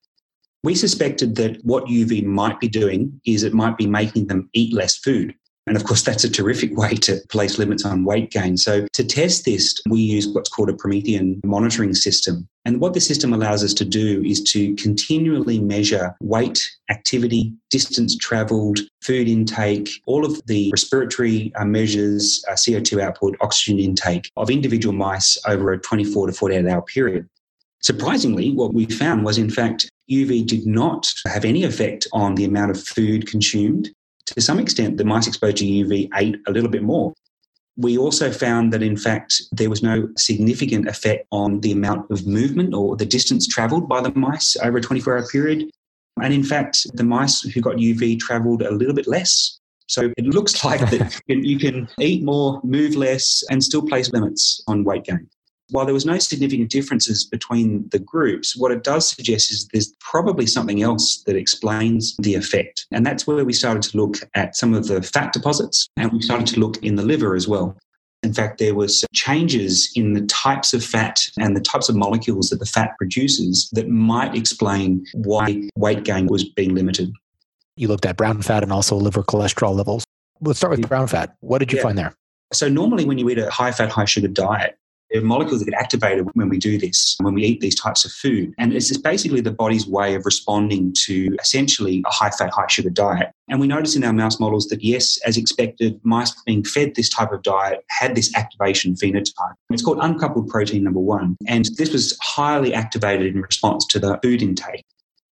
We 0.63 0.75
suspected 0.75 1.37
that 1.37 1.59
what 1.65 1.87
UV 1.87 2.25
might 2.25 2.61
be 2.61 2.69
doing 2.69 3.19
is 3.25 3.43
it 3.43 3.55
might 3.55 3.79
be 3.79 3.87
making 3.87 4.27
them 4.27 4.51
eat 4.53 4.75
less 4.75 4.97
food. 4.97 5.35
And 5.71 5.77
of 5.77 5.85
course, 5.85 6.03
that's 6.03 6.25
a 6.25 6.29
terrific 6.29 6.77
way 6.77 6.95
to 6.95 7.21
place 7.29 7.57
limits 7.57 7.85
on 7.85 8.05
weight 8.05 8.33
gain. 8.33 8.57
So, 8.57 8.89
to 8.93 9.05
test 9.05 9.45
this, 9.45 9.73
we 9.89 10.01
use 10.01 10.27
what's 10.27 10.51
called 10.51 10.69
a 10.69 10.73
Promethion 10.73 11.39
monitoring 11.45 11.95
system. 11.95 12.49
And 12.65 12.81
what 12.81 12.93
the 12.93 13.01
system 13.01 13.33
allows 13.33 13.63
us 13.63 13.73
to 13.75 13.85
do 13.85 14.21
is 14.25 14.43
to 14.51 14.75
continually 14.75 15.61
measure 15.61 16.17
weight, 16.21 16.61
activity, 16.91 17.55
distance 17.71 18.17
traveled, 18.17 18.81
food 19.01 19.29
intake, 19.29 19.89
all 20.07 20.27
of 20.27 20.45
the 20.47 20.73
respiratory 20.73 21.53
uh, 21.55 21.65
measures, 21.65 22.45
uh, 22.49 22.55
CO2 22.55 23.01
output, 23.01 23.37
oxygen 23.41 23.79
intake 23.79 24.29
of 24.37 24.51
individual 24.51 24.93
mice 24.93 25.39
over 25.47 25.73
a 25.73 25.79
24 25.79 26.27
to 26.27 26.33
48 26.33 26.67
hour 26.67 26.83
period. 26.83 27.29
Surprisingly, 27.81 28.51
what 28.51 28.75
we 28.75 28.87
found 28.87 29.25
was, 29.25 29.39
in 29.39 29.49
fact, 29.49 29.89
UV 30.11 30.45
did 30.45 30.67
not 30.67 31.09
have 31.29 31.45
any 31.45 31.63
effect 31.63 32.09
on 32.13 32.35
the 32.35 32.45
amount 32.45 32.73
of 32.73 32.83
food 32.83 33.29
consumed 33.29 33.89
to 34.35 34.41
some 34.41 34.59
extent, 34.59 34.97
the 34.97 35.05
mice 35.05 35.27
exposed 35.27 35.59
to 35.59 35.65
UV 35.65 36.09
ate 36.15 36.37
a 36.47 36.53
little 36.53 36.71
bit 36.71 36.83
more. 36.83 37.13
We 37.77 37.97
also 37.97 38.31
found 38.31 38.73
that, 38.73 38.83
in 38.83 38.97
fact, 38.97 39.43
there 39.53 39.71
was 39.71 39.83
no 39.83 40.09
significant 40.17 40.89
effect 40.89 41.27
on 41.31 41.61
the 41.61 41.73
amount 41.73 42.11
of 42.11 42.27
movement 42.27 42.75
or 42.75 42.97
the 42.97 43.07
distance 43.07 43.47
traveled 43.47 43.89
by 43.89 44.01
the 44.01 44.13
mice 44.15 44.57
over 44.63 44.79
a 44.79 44.83
24 44.83 45.19
hour 45.19 45.27
period. 45.29 45.71
And 46.21 46.35
in 46.35 46.43
fact, 46.43 46.87
the 46.95 47.05
mice 47.05 47.41
who 47.41 47.61
got 47.61 47.77
UV 47.77 48.19
traveled 48.19 48.63
a 48.63 48.71
little 48.71 48.95
bit 48.95 49.07
less. 49.07 49.59
So 49.87 50.13
it 50.17 50.27
looks 50.27 50.65
like 50.65 50.81
that 50.91 51.21
you 51.27 51.59
can 51.59 51.89
eat 51.99 52.23
more, 52.23 52.61
move 52.63 52.95
less, 52.97 53.43
and 53.51 53.63
still 53.63 53.83
place 53.83 54.13
limits 54.13 54.63
on 54.67 54.85
weight 54.85 55.05
gain. 55.05 55.29
While 55.71 55.85
there 55.85 55.95
was 55.95 56.07
no 56.07 56.19
significant 56.19 56.71
differences 56.71 57.25
between 57.25 57.89
the 57.91 57.99
groups, 57.99 58.57
what 58.57 58.73
it 58.73 58.85
does 58.85 59.09
suggest 59.09 59.51
is 59.51 59.69
there's 59.73 59.95
probably 60.01 60.47
something 60.47 60.83
else 60.83 61.23
that 61.27 61.37
explains 61.37 62.17
the 62.19 62.35
effect. 62.35 62.87
And 62.91 63.07
that's 63.07 63.27
where 63.27 63.45
we 63.45 63.53
started 63.53 63.83
to 63.85 63.97
look 63.97 64.17
at 64.35 64.57
some 64.57 64.75
of 64.75 64.89
the 64.89 65.03
fat 65.03 65.33
deposits 65.33 65.89
and 65.97 66.13
we 66.13 66.23
started 66.23 66.47
to 66.49 66.61
look 66.61 66.83
in 66.83 66.97
the 66.97 67.03
liver 67.03 67.35
as 67.35 67.47
well. 67.47 67.77
In 68.23 68.35
fact, 68.35 68.59
there 68.59 68.75
was 68.75 69.05
changes 69.15 69.91
in 69.95 70.13
the 70.13 70.27
types 70.27 70.75
of 70.75 70.85
fat 70.85 71.21
and 71.39 71.57
the 71.57 71.61
types 71.61 71.89
of 71.89 71.97
molecules 71.97 72.51
that 72.51 72.59
the 72.59 72.67
fat 72.67 72.97
produces 72.99 73.71
that 73.73 73.89
might 73.89 74.35
explain 74.35 75.07
why 75.15 75.69
weight 75.77 76.05
gain 76.05 76.27
was 76.27 76.45
being 76.45 76.75
limited. 76.75 77.13
You 77.77 77.89
looked 77.89 78.05
at 78.05 78.19
brown 78.19 78.43
fat 78.43 78.63
and 78.63 78.73
also 78.73 78.97
liver 78.97 79.23
cholesterol 79.23 79.75
levels. 79.75 80.05
Let's 80.43 80.59
start 80.59 80.73
with 80.73 80.81
mm-hmm. 80.81 80.89
brown 80.89 81.07
fat. 81.07 81.35
What 81.41 81.59
did 81.59 81.73
you 81.73 81.79
yeah. 81.79 81.83
find 81.83 81.97
there? 81.97 82.15
So 82.53 82.69
normally 82.69 83.05
when 83.05 83.17
you 83.17 83.29
eat 83.31 83.39
a 83.39 83.49
high 83.49 83.73
fat, 83.73 83.91
high 83.91 84.05
sugar 84.05 84.29
diet, 84.29 84.77
molecules 85.23 85.61
that 85.61 85.71
get 85.71 85.81
activated 85.81 86.29
when 86.35 86.49
we 86.49 86.59
do 86.59 86.79
this, 86.79 87.17
when 87.21 87.35
we 87.35 87.45
eat 87.45 87.61
these 87.61 87.75
types 87.75 88.05
of 88.05 88.13
food. 88.13 88.55
And 88.59 88.73
it's 88.73 88.97
basically 88.97 89.41
the 89.41 89.51
body's 89.51 89.87
way 89.87 90.15
of 90.15 90.25
responding 90.25 90.93
to 91.05 91.37
essentially 91.41 92.03
a 92.07 92.11
high 92.11 92.31
fat, 92.31 92.51
high 92.51 92.69
sugar 92.69 92.91
diet. 92.91 93.31
And 93.49 93.61
we 93.61 93.67
notice 93.67 93.97
in 93.97 94.05
our 94.05 94.13
mouse 94.13 94.39
models 94.39 94.69
that, 94.69 94.83
yes, 94.83 95.19
as 95.27 95.37
expected, 95.37 96.01
mice 96.05 96.35
being 96.47 96.65
fed 96.65 96.95
this 96.95 97.09
type 97.09 97.33
of 97.33 97.43
diet 97.43 97.85
had 97.89 98.15
this 98.15 98.35
activation 98.37 98.95
phenotype. 98.95 99.55
It's 99.71 99.83
called 99.83 99.99
uncoupled 100.01 100.49
protein 100.49 100.85
number 100.85 101.01
one. 101.01 101.37
And 101.47 101.69
this 101.77 101.93
was 101.93 102.17
highly 102.23 102.73
activated 102.73 103.35
in 103.35 103.43
response 103.43 103.87
to 103.87 103.99
the 103.99 104.19
food 104.23 104.43
intake. 104.43 104.85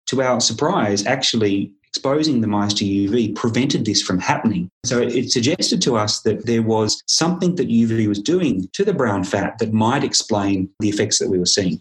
To 0.07 0.23
our 0.23 0.41
surprise, 0.41 1.05
actually, 1.05 1.73
exposing 1.97 2.43
the 2.43 2.47
mice 2.47 2.75
to 2.75 2.85
UV 2.85 3.35
prevented 3.35 3.87
this 3.87 4.03
from 4.03 4.19
happening. 4.19 4.69
So 4.85 5.01
it, 5.01 5.31
suggested 5.31 5.81
to 5.83 5.97
us 5.97 6.21
that 6.21 6.45
there 6.45 6.63
was 6.63 7.03
something 7.07 7.55
that 7.55 7.71
UV 7.71 8.07
was 8.07 8.21
doing 8.21 8.69
to 8.75 8.85
the 8.85 8.93
brown 8.93 9.25
fat 9.25 9.57
that 9.61 9.73
might 9.73 10.05
explain 10.05 10.69
the 10.81 10.91
effects 10.91 11.19
that 11.21 11.31
we 11.31 11.39
were 11.39 11.47
seeing. 11.47 11.81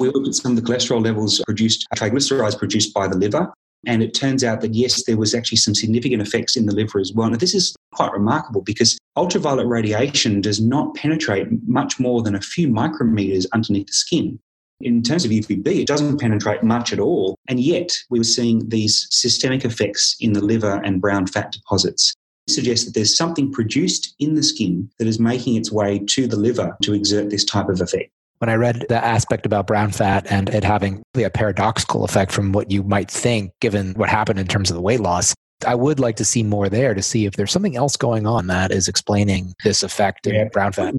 We 0.00 0.10
looked 0.10 0.28
at 0.28 0.34
some 0.34 0.52
of 0.52 0.62
the 0.62 0.70
cholesterol 0.70 1.02
levels 1.02 1.40
produced, 1.46 1.86
triglycerides 1.96 2.58
produced 2.58 2.92
by 2.92 3.08
the 3.08 3.16
liver, 3.16 3.54
and 3.86 4.02
it 4.02 4.12
turns 4.12 4.44
out 4.44 4.60
that 4.60 4.74
yes, 4.74 5.04
there 5.04 5.16
was 5.16 5.34
actually 5.34 5.58
some 5.58 5.74
significant 5.74 6.20
effects 6.20 6.56
in 6.56 6.66
the 6.66 6.74
liver 6.74 7.00
as 7.00 7.12
well. 7.14 7.30
Now, 7.30 7.38
this 7.38 7.54
is 7.54 7.74
quite 7.94 8.12
remarkable 8.12 8.60
because 8.60 8.98
ultraviolet 9.16 9.66
radiation 9.66 10.42
does 10.42 10.60
not 10.60 10.94
penetrate 10.94 11.46
much 11.66 11.98
more 11.98 12.22
than 12.22 12.34
a 12.34 12.40
few 12.42 12.68
micrometers 12.68 13.46
underneath 13.54 13.86
the 13.86 13.94
skin. 13.94 14.38
In 14.80 15.02
terms 15.02 15.24
of 15.24 15.30
UVB, 15.30 15.66
it 15.66 15.86
doesn't 15.86 16.18
penetrate 16.18 16.62
much 16.62 16.92
at 16.92 16.98
all. 16.98 17.36
And 17.48 17.60
yet, 17.60 17.96
we 18.10 18.18
were 18.18 18.24
seeing 18.24 18.68
these 18.68 19.06
systemic 19.10 19.64
effects 19.64 20.16
in 20.20 20.32
the 20.32 20.44
liver 20.44 20.80
and 20.84 21.00
brown 21.00 21.26
fat 21.26 21.52
deposits. 21.52 22.14
It 22.48 22.52
suggests 22.52 22.84
that 22.84 22.94
there's 22.94 23.16
something 23.16 23.52
produced 23.52 24.14
in 24.18 24.34
the 24.34 24.42
skin 24.42 24.90
that 24.98 25.08
is 25.08 25.18
making 25.18 25.56
its 25.56 25.72
way 25.72 26.00
to 26.10 26.26
the 26.26 26.36
liver 26.36 26.76
to 26.82 26.92
exert 26.92 27.30
this 27.30 27.44
type 27.44 27.68
of 27.68 27.80
effect. 27.80 28.10
When 28.38 28.50
I 28.50 28.56
read 28.56 28.84
the 28.88 29.02
aspect 29.02 29.46
about 29.46 29.66
brown 29.66 29.92
fat 29.92 30.26
and 30.28 30.50
it 30.50 30.64
having 30.64 31.02
a 31.14 31.30
paradoxical 31.30 32.04
effect 32.04 32.32
from 32.32 32.52
what 32.52 32.70
you 32.70 32.82
might 32.82 33.10
think, 33.10 33.52
given 33.60 33.94
what 33.94 34.10
happened 34.10 34.38
in 34.38 34.46
terms 34.46 34.70
of 34.70 34.74
the 34.74 34.82
weight 34.82 35.00
loss, 35.00 35.34
I 35.66 35.74
would 35.76 36.00
like 36.00 36.16
to 36.16 36.24
see 36.24 36.42
more 36.42 36.68
there 36.68 36.92
to 36.92 37.00
see 37.00 37.24
if 37.24 37.34
there's 37.36 37.52
something 37.52 37.76
else 37.76 37.96
going 37.96 38.26
on 38.26 38.48
that 38.48 38.70
is 38.70 38.88
explaining 38.88 39.54
this 39.64 39.82
effect 39.82 40.26
in 40.26 40.48
brown 40.48 40.72
fat. 40.72 40.94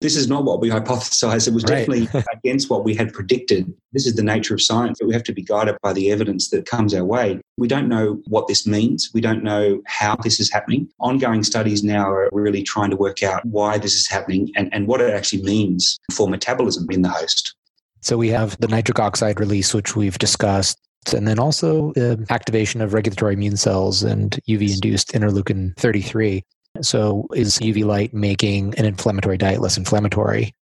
This 0.00 0.16
is 0.16 0.28
not 0.28 0.44
what 0.44 0.60
we 0.60 0.70
hypothesized. 0.70 1.48
It 1.48 1.54
was 1.54 1.64
right. 1.64 1.86
definitely 1.86 2.08
against 2.32 2.70
what 2.70 2.84
we 2.84 2.94
had 2.94 3.12
predicted. 3.12 3.72
This 3.92 4.06
is 4.06 4.14
the 4.14 4.22
nature 4.22 4.54
of 4.54 4.62
science, 4.62 4.98
but 5.00 5.08
we 5.08 5.14
have 5.14 5.24
to 5.24 5.32
be 5.32 5.42
guided 5.42 5.76
by 5.82 5.92
the 5.92 6.12
evidence 6.12 6.50
that 6.50 6.66
comes 6.66 6.94
our 6.94 7.04
way. 7.04 7.40
We 7.56 7.66
don't 7.66 7.88
know 7.88 8.20
what 8.28 8.46
this 8.46 8.66
means. 8.66 9.10
We 9.12 9.20
don't 9.20 9.42
know 9.42 9.82
how 9.86 10.14
this 10.16 10.38
is 10.38 10.52
happening. 10.52 10.88
Ongoing 11.00 11.42
studies 11.42 11.82
now 11.82 12.08
are 12.08 12.28
really 12.32 12.62
trying 12.62 12.90
to 12.90 12.96
work 12.96 13.24
out 13.24 13.44
why 13.44 13.78
this 13.78 13.94
is 13.94 14.06
happening 14.06 14.52
and, 14.54 14.72
and 14.72 14.86
what 14.86 15.00
it 15.00 15.12
actually 15.12 15.42
means 15.42 15.98
for 16.12 16.28
metabolism 16.28 16.86
in 16.90 17.02
the 17.02 17.08
host. 17.08 17.56
So 18.00 18.16
we 18.16 18.28
have 18.28 18.56
the 18.60 18.68
nitric 18.68 19.00
oxide 19.00 19.40
release, 19.40 19.74
which 19.74 19.96
we've 19.96 20.18
discussed, 20.18 20.78
and 21.12 21.26
then 21.26 21.40
also 21.40 21.92
the 21.94 22.24
activation 22.30 22.80
of 22.80 22.94
regulatory 22.94 23.34
immune 23.34 23.56
cells 23.56 24.04
and 24.04 24.38
UV 24.48 24.74
induced 24.74 25.12
interleukin 25.12 25.76
33. 25.76 26.44
So, 26.82 27.26
is 27.34 27.58
UV 27.58 27.84
light 27.84 28.14
making 28.14 28.74
an 28.78 28.84
inflammatory 28.84 29.38
diet 29.38 29.60
less 29.60 29.76
inflammatory? 29.76 30.54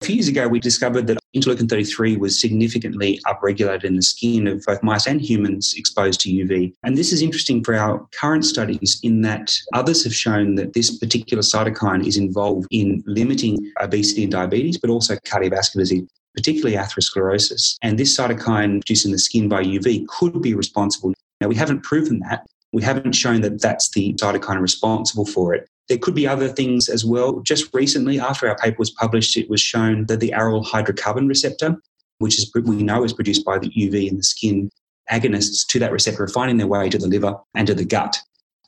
A 0.00 0.04
few 0.04 0.16
years 0.16 0.26
ago, 0.26 0.48
we 0.48 0.58
discovered 0.58 1.06
that 1.06 1.18
interleukin 1.36 1.68
33 1.68 2.16
was 2.16 2.40
significantly 2.40 3.20
upregulated 3.24 3.84
in 3.84 3.94
the 3.94 4.02
skin 4.02 4.48
of 4.48 4.64
both 4.66 4.82
mice 4.82 5.06
and 5.06 5.20
humans 5.20 5.74
exposed 5.76 6.20
to 6.22 6.28
UV. 6.28 6.74
And 6.82 6.98
this 6.98 7.12
is 7.12 7.22
interesting 7.22 7.62
for 7.62 7.76
our 7.76 8.04
current 8.10 8.44
studies 8.44 8.98
in 9.04 9.20
that 9.22 9.54
others 9.74 10.02
have 10.02 10.14
shown 10.14 10.56
that 10.56 10.72
this 10.72 10.98
particular 10.98 11.42
cytokine 11.42 12.04
is 12.04 12.16
involved 12.16 12.66
in 12.72 13.04
limiting 13.06 13.56
obesity 13.80 14.24
and 14.24 14.32
diabetes, 14.32 14.76
but 14.76 14.90
also 14.90 15.14
cardiovascular 15.18 15.78
disease 15.78 16.08
particularly 16.34 16.76
atherosclerosis. 16.76 17.76
And 17.82 17.98
this 17.98 18.16
cytokine 18.16 18.80
produced 18.80 19.04
in 19.04 19.12
the 19.12 19.18
skin 19.18 19.48
by 19.48 19.62
UV 19.62 20.06
could 20.08 20.40
be 20.42 20.54
responsible. 20.54 21.12
Now, 21.40 21.48
we 21.48 21.54
haven't 21.54 21.82
proven 21.82 22.20
that, 22.20 22.46
we 22.72 22.82
haven't 22.82 23.12
shown 23.12 23.42
that 23.42 23.60
that's 23.60 23.90
the 23.90 24.14
cytokine 24.14 24.60
responsible 24.60 25.26
for 25.26 25.54
it. 25.54 25.68
There 25.88 25.98
could 25.98 26.14
be 26.14 26.26
other 26.26 26.48
things 26.48 26.88
as 26.88 27.04
well. 27.04 27.40
Just 27.40 27.72
recently, 27.74 28.18
after 28.18 28.48
our 28.48 28.56
paper 28.56 28.76
was 28.78 28.90
published, 28.90 29.36
it 29.36 29.50
was 29.50 29.60
shown 29.60 30.06
that 30.06 30.20
the 30.20 30.32
aryl 30.36 30.64
hydrocarbon 30.64 31.28
receptor, 31.28 31.76
which 32.18 32.38
is 32.38 32.50
we 32.54 32.82
know 32.82 33.04
is 33.04 33.12
produced 33.12 33.44
by 33.44 33.58
the 33.58 33.68
UV 33.70 34.08
in 34.08 34.16
the 34.16 34.22
skin, 34.22 34.70
agonists 35.10 35.66
to 35.68 35.78
that 35.80 35.92
receptor 35.92 36.22
are 36.22 36.28
finding 36.28 36.56
their 36.56 36.66
way 36.66 36.88
to 36.88 36.98
the 36.98 37.08
liver 37.08 37.34
and 37.54 37.66
to 37.66 37.74
the 37.74 37.84
gut. 37.84 38.16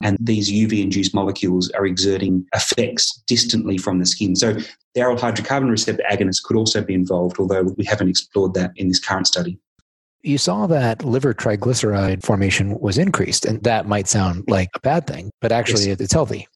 and 0.02 0.18
these 0.20 0.50
UV 0.50 0.82
induced 0.82 1.14
molecules 1.14 1.70
are 1.70 1.86
exerting 1.86 2.44
effects 2.52 3.22
distantly 3.26 3.78
from 3.78 4.00
the 4.00 4.06
skin. 4.06 4.34
So 4.34 4.54
the 4.54 5.00
aryl 5.00 5.18
hydrocarbon 5.18 5.70
receptor 5.70 6.02
agonist 6.10 6.42
could 6.42 6.56
also 6.56 6.82
be 6.82 6.94
involved, 6.94 7.36
although 7.38 7.62
we 7.76 7.84
haven't 7.84 8.08
explored 8.08 8.54
that 8.54 8.72
in 8.76 8.88
this 8.88 8.98
current 8.98 9.26
study. 9.26 9.58
You 10.24 10.38
saw 10.38 10.66
that 10.68 11.04
liver 11.04 11.34
triglyceride 11.34 12.24
formation 12.24 12.78
was 12.80 12.96
increased, 12.96 13.44
and 13.44 13.62
that 13.64 13.86
might 13.86 14.08
sound 14.08 14.44
like 14.48 14.70
a 14.74 14.80
bad 14.80 15.06
thing, 15.06 15.30
but 15.42 15.52
actually 15.52 15.88
yes. 15.88 16.00
it's 16.00 16.14
healthy. 16.14 16.48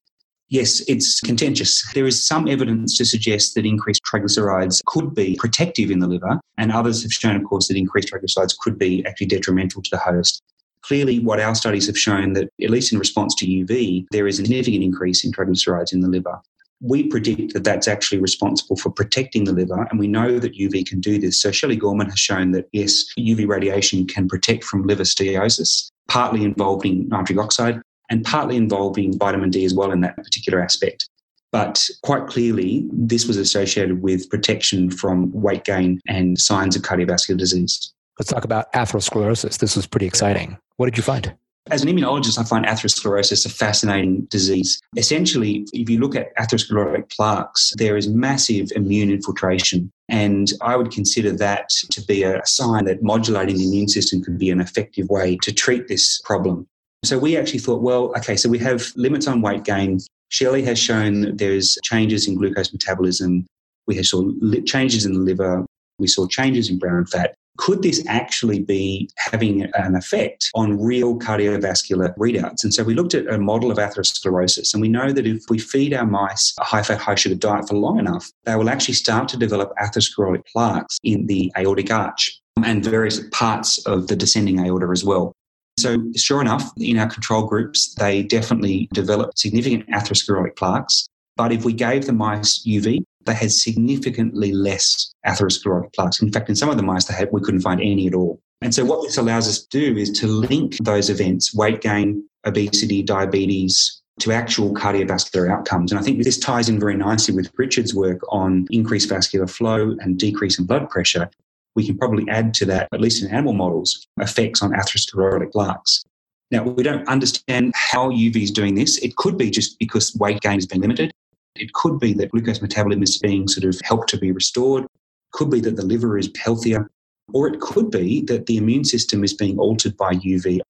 Yes, 0.48 0.80
it's 0.88 1.20
contentious. 1.20 1.84
There 1.92 2.06
is 2.06 2.26
some 2.26 2.48
evidence 2.48 2.96
to 2.96 3.04
suggest 3.04 3.54
that 3.54 3.66
increased 3.66 4.00
triglycerides 4.10 4.80
could 4.86 5.14
be 5.14 5.36
protective 5.38 5.90
in 5.90 5.98
the 5.98 6.06
liver, 6.06 6.40
and 6.56 6.72
others 6.72 7.02
have 7.02 7.12
shown, 7.12 7.36
of 7.36 7.44
course, 7.44 7.68
that 7.68 7.76
increased 7.76 8.10
triglycerides 8.10 8.56
could 8.58 8.78
be 8.78 9.04
actually 9.04 9.26
detrimental 9.26 9.82
to 9.82 9.90
the 9.92 9.98
host. 9.98 10.42
Clearly, 10.80 11.18
what 11.18 11.38
our 11.38 11.54
studies 11.54 11.86
have 11.88 11.98
shown 11.98 12.32
that, 12.32 12.48
at 12.62 12.70
least 12.70 12.94
in 12.94 12.98
response 12.98 13.34
to 13.34 13.46
UV, 13.46 14.06
there 14.10 14.26
is 14.26 14.38
a 14.38 14.44
significant 14.44 14.82
increase 14.82 15.26
in 15.26 15.32
triglycerides 15.32 15.92
in 15.92 16.00
the 16.00 16.08
liver. 16.08 16.40
We 16.80 17.08
predict 17.08 17.54
that 17.54 17.64
that's 17.64 17.88
actually 17.88 18.20
responsible 18.20 18.76
for 18.76 18.90
protecting 18.90 19.44
the 19.44 19.52
liver, 19.52 19.86
and 19.90 19.98
we 19.98 20.06
know 20.06 20.38
that 20.38 20.56
UV 20.56 20.86
can 20.86 21.00
do 21.00 21.18
this. 21.18 21.42
So, 21.42 21.50
Shelley 21.50 21.76
Gorman 21.76 22.08
has 22.08 22.18
shown 22.18 22.52
that 22.52 22.68
yes, 22.72 23.04
UV 23.18 23.48
radiation 23.48 24.06
can 24.06 24.28
protect 24.28 24.64
from 24.64 24.86
liver 24.86 25.02
steatosis, 25.02 25.90
partly 26.06 26.44
involving 26.44 27.08
nitric 27.08 27.38
oxide, 27.38 27.80
and 28.10 28.24
partly 28.24 28.56
involving 28.56 29.18
vitamin 29.18 29.50
D 29.50 29.64
as 29.64 29.74
well 29.74 29.90
in 29.90 30.00
that 30.02 30.16
particular 30.16 30.62
aspect. 30.62 31.08
But 31.50 31.88
quite 32.02 32.26
clearly, 32.26 32.86
this 32.92 33.26
was 33.26 33.38
associated 33.38 34.02
with 34.02 34.28
protection 34.28 34.90
from 34.90 35.32
weight 35.32 35.64
gain 35.64 36.00
and 36.06 36.38
signs 36.38 36.76
of 36.76 36.82
cardiovascular 36.82 37.38
disease. 37.38 37.92
Let's 38.18 38.30
talk 38.30 38.44
about 38.44 38.72
atherosclerosis. 38.72 39.58
This 39.58 39.76
was 39.76 39.86
pretty 39.86 40.06
exciting. 40.06 40.58
What 40.76 40.86
did 40.86 40.96
you 40.96 41.02
find? 41.02 41.34
As 41.70 41.82
an 41.82 41.88
immunologist, 41.88 42.38
I 42.38 42.44
find 42.44 42.64
atherosclerosis 42.64 43.44
a 43.44 43.50
fascinating 43.50 44.22
disease. 44.30 44.80
Essentially, 44.96 45.66
if 45.72 45.90
you 45.90 45.98
look 45.98 46.16
at 46.16 46.34
atherosclerotic 46.36 47.10
plaques, 47.10 47.74
there 47.76 47.96
is 47.96 48.08
massive 48.08 48.70
immune 48.74 49.10
infiltration. 49.10 49.90
And 50.08 50.50
I 50.62 50.76
would 50.76 50.90
consider 50.90 51.32
that 51.32 51.68
to 51.90 52.00
be 52.02 52.22
a 52.22 52.44
sign 52.46 52.86
that 52.86 53.02
modulating 53.02 53.58
the 53.58 53.66
immune 53.66 53.88
system 53.88 54.22
could 54.22 54.38
be 54.38 54.50
an 54.50 54.60
effective 54.60 55.08
way 55.10 55.36
to 55.42 55.52
treat 55.52 55.88
this 55.88 56.20
problem. 56.24 56.66
So 57.04 57.18
we 57.18 57.36
actually 57.36 57.60
thought, 57.60 57.82
well, 57.82 58.12
okay, 58.16 58.36
so 58.36 58.48
we 58.48 58.58
have 58.58 58.90
limits 58.96 59.26
on 59.26 59.42
weight 59.42 59.64
gain. 59.64 60.00
Shelley 60.30 60.62
has 60.62 60.78
shown 60.78 61.20
that 61.20 61.38
there's 61.38 61.78
changes 61.84 62.26
in 62.26 62.36
glucose 62.36 62.72
metabolism. 62.72 63.46
We 63.86 64.02
saw 64.02 64.30
changes 64.64 65.04
in 65.04 65.12
the 65.12 65.20
liver. 65.20 65.66
We 65.98 66.06
saw 66.06 66.26
changes 66.26 66.70
in 66.70 66.78
brown 66.78 67.06
fat. 67.06 67.34
Could 67.58 67.82
this 67.82 68.02
actually 68.06 68.60
be 68.60 69.10
having 69.16 69.64
an 69.74 69.96
effect 69.96 70.48
on 70.54 70.80
real 70.80 71.18
cardiovascular 71.18 72.16
readouts? 72.16 72.62
And 72.62 72.72
so 72.72 72.84
we 72.84 72.94
looked 72.94 73.14
at 73.14 73.26
a 73.26 73.36
model 73.36 73.70
of 73.70 73.78
atherosclerosis, 73.78 74.72
and 74.72 74.80
we 74.80 74.88
know 74.88 75.12
that 75.12 75.26
if 75.26 75.42
we 75.50 75.58
feed 75.58 75.92
our 75.92 76.06
mice 76.06 76.54
a 76.60 76.64
high 76.64 76.82
fat, 76.82 76.98
high 76.98 77.16
sugar 77.16 77.34
diet 77.34 77.68
for 77.68 77.74
long 77.74 77.98
enough, 77.98 78.30
they 78.44 78.54
will 78.54 78.70
actually 78.70 78.94
start 78.94 79.28
to 79.28 79.36
develop 79.36 79.72
atherosclerotic 79.80 80.46
plaques 80.46 80.98
in 81.02 81.26
the 81.26 81.52
aortic 81.58 81.90
arch 81.90 82.40
and 82.64 82.84
various 82.84 83.20
parts 83.32 83.78
of 83.86 84.06
the 84.06 84.16
descending 84.16 84.60
aorta 84.60 84.88
as 84.90 85.04
well. 85.04 85.32
So, 85.78 85.98
sure 86.16 86.40
enough, 86.40 86.72
in 86.76 86.98
our 86.98 87.08
control 87.08 87.44
groups, 87.44 87.94
they 87.94 88.22
definitely 88.22 88.88
developed 88.92 89.38
significant 89.38 89.88
atherosclerotic 89.90 90.56
plaques. 90.56 91.08
But 91.36 91.52
if 91.52 91.64
we 91.64 91.72
gave 91.72 92.06
the 92.06 92.12
mice 92.12 92.64
UV, 92.66 93.02
they 93.24 93.34
had 93.34 93.52
significantly 93.52 94.52
less 94.52 95.12
atherosclerotic 95.26 95.92
plaques. 95.94 96.22
In 96.22 96.32
fact, 96.32 96.48
in 96.48 96.56
some 96.56 96.70
of 96.70 96.76
the 96.76 96.82
mice, 96.82 97.04
they 97.04 97.14
had, 97.14 97.28
we 97.32 97.40
couldn't 97.40 97.60
find 97.60 97.80
any 97.80 98.06
at 98.06 98.14
all. 98.14 98.40
And 98.60 98.74
so, 98.74 98.84
what 98.84 99.02
this 99.02 99.18
allows 99.18 99.48
us 99.48 99.60
to 99.62 99.68
do 99.68 99.96
is 99.96 100.10
to 100.20 100.26
link 100.26 100.76
those 100.82 101.10
events 101.10 101.54
weight 101.54 101.80
gain, 101.80 102.24
obesity, 102.44 103.02
diabetes 103.02 104.00
to 104.20 104.32
actual 104.32 104.74
cardiovascular 104.74 105.48
outcomes. 105.48 105.92
And 105.92 106.00
I 106.00 106.02
think 106.02 106.24
this 106.24 106.38
ties 106.38 106.68
in 106.68 106.80
very 106.80 106.96
nicely 106.96 107.34
with 107.34 107.52
Richard's 107.56 107.94
work 107.94 108.18
on 108.30 108.66
increased 108.70 109.08
vascular 109.08 109.46
flow 109.46 109.96
and 110.00 110.18
decrease 110.18 110.58
in 110.58 110.66
blood 110.66 110.90
pressure 110.90 111.30
we 111.78 111.86
can 111.86 111.96
probably 111.96 112.28
add 112.28 112.54
to 112.54 112.64
that, 112.66 112.88
at 112.92 113.00
least 113.00 113.22
in 113.22 113.30
animal 113.30 113.52
models, 113.52 114.04
effects 114.20 114.62
on 114.62 114.72
atherosclerotic 114.72 115.52
plaques. 115.52 116.04
Now, 116.50 116.64
we 116.64 116.82
don't 116.82 117.06
understand 117.06 117.72
how 117.76 118.10
UV 118.10 118.42
is 118.42 118.50
doing 118.50 118.74
this. 118.74 118.98
It 118.98 119.14
could 119.14 119.38
be 119.38 119.48
just 119.48 119.78
because 119.78 120.12
weight 120.16 120.40
gain 120.40 120.54
has 120.54 120.66
been 120.66 120.80
limited. 120.80 121.12
It 121.58 121.72
could 121.72 121.98
be 121.98 122.12
that 122.14 122.30
glucose 122.30 122.62
metabolism 122.62 123.02
is 123.02 123.18
being 123.18 123.48
sort 123.48 123.64
of 123.64 123.80
helped 123.84 124.08
to 124.10 124.18
be 124.18 124.32
restored. 124.32 124.86
Could 125.32 125.50
be 125.50 125.60
that 125.60 125.76
the 125.76 125.84
liver 125.84 126.18
is 126.18 126.30
healthier. 126.36 126.90
Or 127.32 127.48
it 127.48 127.60
could 127.60 127.90
be 127.90 128.22
that 128.22 128.46
the 128.46 128.56
immune 128.56 128.84
system 128.84 129.22
is 129.22 129.34
being 129.34 129.58
altered 129.58 129.96
by 129.96 130.14
UV. 130.14 130.60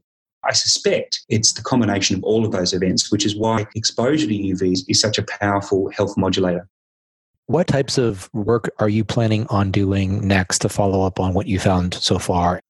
I 0.45 0.53
suspect 0.53 1.21
it's 1.29 1.53
the 1.53 1.63
combination 1.63 2.17
of 2.17 2.25
all 2.25 2.45
of 2.45 2.53
those 2.53 2.73
events, 2.73 3.13
which 3.13 3.27
is 3.27 3.37
why 3.37 3.67
exposure 3.75 4.27
to 4.27 4.35
UV 4.35 4.79
is 4.89 5.01
such 5.01 5.19
a 5.19 5.25
powerful 5.41 5.91
health 5.91 6.17
modulator. 6.17 6.69
What 7.47 7.67
types 7.67 7.97
of 7.97 8.29
work 8.33 8.71
are 8.79 8.89
you 8.89 9.05
planning 9.05 9.47
on 9.49 9.71
doing 9.71 10.27
next 10.27 10.59
to 10.61 10.69
follow 10.69 11.03
up 11.03 11.19
on 11.19 11.35
what 11.35 11.47
you 11.47 11.59
found 11.59 11.95
so 11.95 12.19
far? 12.19 12.61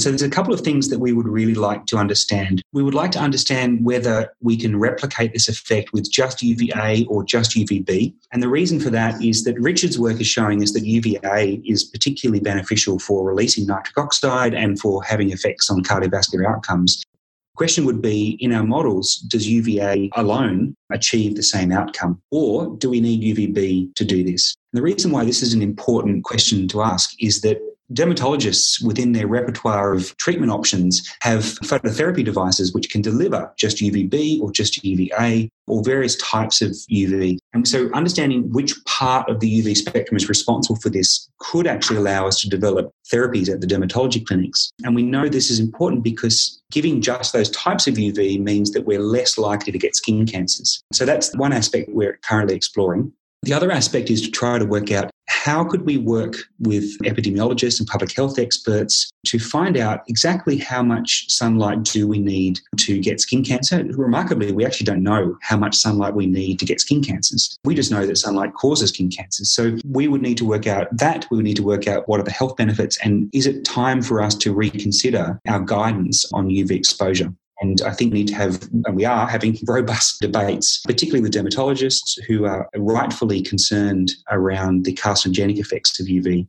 So, 0.00 0.08
there's 0.08 0.22
a 0.22 0.30
couple 0.30 0.54
of 0.54 0.62
things 0.62 0.88
that 0.88 0.98
we 0.98 1.12
would 1.12 1.28
really 1.28 1.54
like 1.54 1.84
to 1.86 1.98
understand. 1.98 2.62
We 2.72 2.82
would 2.82 2.94
like 2.94 3.10
to 3.10 3.18
understand 3.18 3.84
whether 3.84 4.32
we 4.40 4.56
can 4.56 4.78
replicate 4.78 5.34
this 5.34 5.46
effect 5.46 5.92
with 5.92 6.10
just 6.10 6.40
UVA 6.40 7.04
or 7.04 7.22
just 7.22 7.50
UVB. 7.50 8.14
And 8.32 8.42
the 8.42 8.48
reason 8.48 8.80
for 8.80 8.88
that 8.88 9.22
is 9.22 9.44
that 9.44 9.60
Richard's 9.60 9.98
work 9.98 10.18
is 10.18 10.26
showing 10.26 10.62
us 10.62 10.72
that 10.72 10.86
UVA 10.86 11.60
is 11.66 11.84
particularly 11.84 12.40
beneficial 12.40 12.98
for 12.98 13.26
releasing 13.26 13.66
nitric 13.66 13.98
oxide 13.98 14.54
and 14.54 14.80
for 14.80 15.04
having 15.04 15.32
effects 15.32 15.68
on 15.68 15.82
cardiovascular 15.82 16.46
outcomes. 16.46 17.02
The 17.02 17.58
question 17.58 17.84
would 17.84 18.00
be 18.00 18.38
in 18.40 18.54
our 18.54 18.64
models, 18.64 19.16
does 19.16 19.46
UVA 19.46 20.08
alone 20.14 20.74
achieve 20.90 21.36
the 21.36 21.42
same 21.42 21.72
outcome? 21.72 22.22
Or 22.30 22.74
do 22.78 22.88
we 22.88 23.00
need 23.00 23.36
UVB 23.36 23.94
to 23.96 24.04
do 24.06 24.24
this? 24.24 24.56
And 24.72 24.78
the 24.78 24.82
reason 24.82 25.10
why 25.10 25.26
this 25.26 25.42
is 25.42 25.52
an 25.52 25.60
important 25.60 26.24
question 26.24 26.68
to 26.68 26.80
ask 26.80 27.12
is 27.22 27.42
that 27.42 27.60
dermatologists 27.92 28.82
within 28.84 29.12
their 29.12 29.26
repertoire 29.26 29.92
of 29.92 30.16
treatment 30.16 30.52
options 30.52 31.02
have 31.20 31.42
phototherapy 31.42 32.24
devices 32.24 32.72
which 32.72 32.90
can 32.90 33.02
deliver 33.02 33.52
just 33.56 33.78
UVB 33.78 34.40
or 34.40 34.52
just 34.52 34.82
UVA 34.84 35.50
or 35.66 35.82
various 35.84 36.16
types 36.16 36.62
of 36.62 36.70
UV. 36.90 37.38
And 37.52 37.66
so 37.66 37.90
understanding 37.94 38.52
which 38.52 38.74
part 38.84 39.28
of 39.28 39.40
the 39.40 39.62
UV 39.62 39.76
spectrum 39.76 40.16
is 40.16 40.28
responsible 40.28 40.80
for 40.80 40.90
this 40.90 41.28
could 41.38 41.66
actually 41.66 41.96
allow 41.96 42.26
us 42.26 42.40
to 42.40 42.48
develop 42.48 42.92
therapies 43.12 43.48
at 43.48 43.60
the 43.60 43.66
dermatology 43.66 44.24
clinics. 44.24 44.70
And 44.84 44.94
we 44.94 45.02
know 45.02 45.28
this 45.28 45.50
is 45.50 45.60
important 45.60 46.02
because 46.02 46.60
giving 46.70 47.00
just 47.00 47.32
those 47.32 47.50
types 47.50 47.86
of 47.86 47.94
UV 47.94 48.40
means 48.40 48.72
that 48.72 48.86
we're 48.86 49.00
less 49.00 49.38
likely 49.38 49.72
to 49.72 49.78
get 49.78 49.96
skin 49.96 50.26
cancers. 50.26 50.82
So 50.92 51.04
that's 51.04 51.34
one 51.36 51.52
aspect 51.52 51.88
we're 51.90 52.18
currently 52.24 52.54
exploring. 52.54 53.12
The 53.42 53.54
other 53.54 53.70
aspect 53.70 54.10
is 54.10 54.20
to 54.22 54.30
try 54.30 54.58
to 54.58 54.66
work 54.66 54.92
out 54.92 55.10
how 55.28 55.64
could 55.64 55.86
we 55.86 55.96
work 55.96 56.36
with 56.58 56.98
epidemiologists 56.98 57.78
and 57.78 57.88
public 57.88 58.14
health 58.14 58.38
experts 58.38 59.10
to 59.24 59.38
find 59.38 59.78
out 59.78 60.02
exactly 60.08 60.58
how 60.58 60.82
much 60.82 61.30
sunlight 61.30 61.82
do 61.84 62.06
we 62.06 62.18
need 62.18 62.60
to 62.76 62.98
get 62.98 63.20
skin 63.20 63.42
cancer? 63.42 63.82
Remarkably, 63.84 64.52
we 64.52 64.66
actually 64.66 64.84
don't 64.84 65.02
know 65.02 65.38
how 65.40 65.56
much 65.56 65.76
sunlight 65.76 66.14
we 66.14 66.26
need 66.26 66.58
to 66.58 66.66
get 66.66 66.80
skin 66.80 67.02
cancers. 67.02 67.56
We 67.64 67.74
just 67.74 67.90
know 67.90 68.04
that 68.04 68.18
sunlight 68.18 68.52
causes 68.52 68.90
skin 68.90 69.08
cancers. 69.08 69.50
So 69.50 69.78
we 69.88 70.08
would 70.08 70.20
need 70.20 70.36
to 70.38 70.44
work 70.44 70.66
out 70.66 70.94
that. 70.98 71.26
We 71.30 71.38
would 71.38 71.44
need 71.44 71.56
to 71.56 71.62
work 71.62 71.88
out 71.88 72.06
what 72.06 72.20
are 72.20 72.24
the 72.24 72.30
health 72.30 72.56
benefits 72.56 72.98
and 73.02 73.30
is 73.32 73.46
it 73.46 73.64
time 73.64 74.02
for 74.02 74.20
us 74.20 74.34
to 74.34 74.52
reconsider 74.52 75.40
our 75.48 75.60
guidance 75.60 76.30
on 76.34 76.48
UV 76.48 76.72
exposure? 76.72 77.32
And 77.60 77.82
I 77.82 77.92
think 77.92 78.12
we 78.12 78.20
need 78.20 78.28
to 78.28 78.34
have, 78.34 78.62
and 78.84 78.96
we 78.96 79.04
are 79.04 79.28
having 79.28 79.58
robust 79.66 80.20
debates, 80.20 80.80
particularly 80.86 81.22
with 81.22 81.32
dermatologists 81.32 82.18
who 82.26 82.46
are 82.46 82.68
rightfully 82.76 83.42
concerned 83.42 84.12
around 84.30 84.84
the 84.84 84.94
carcinogenic 84.94 85.58
effects 85.58 86.00
of 86.00 86.06
UV. 86.06 86.46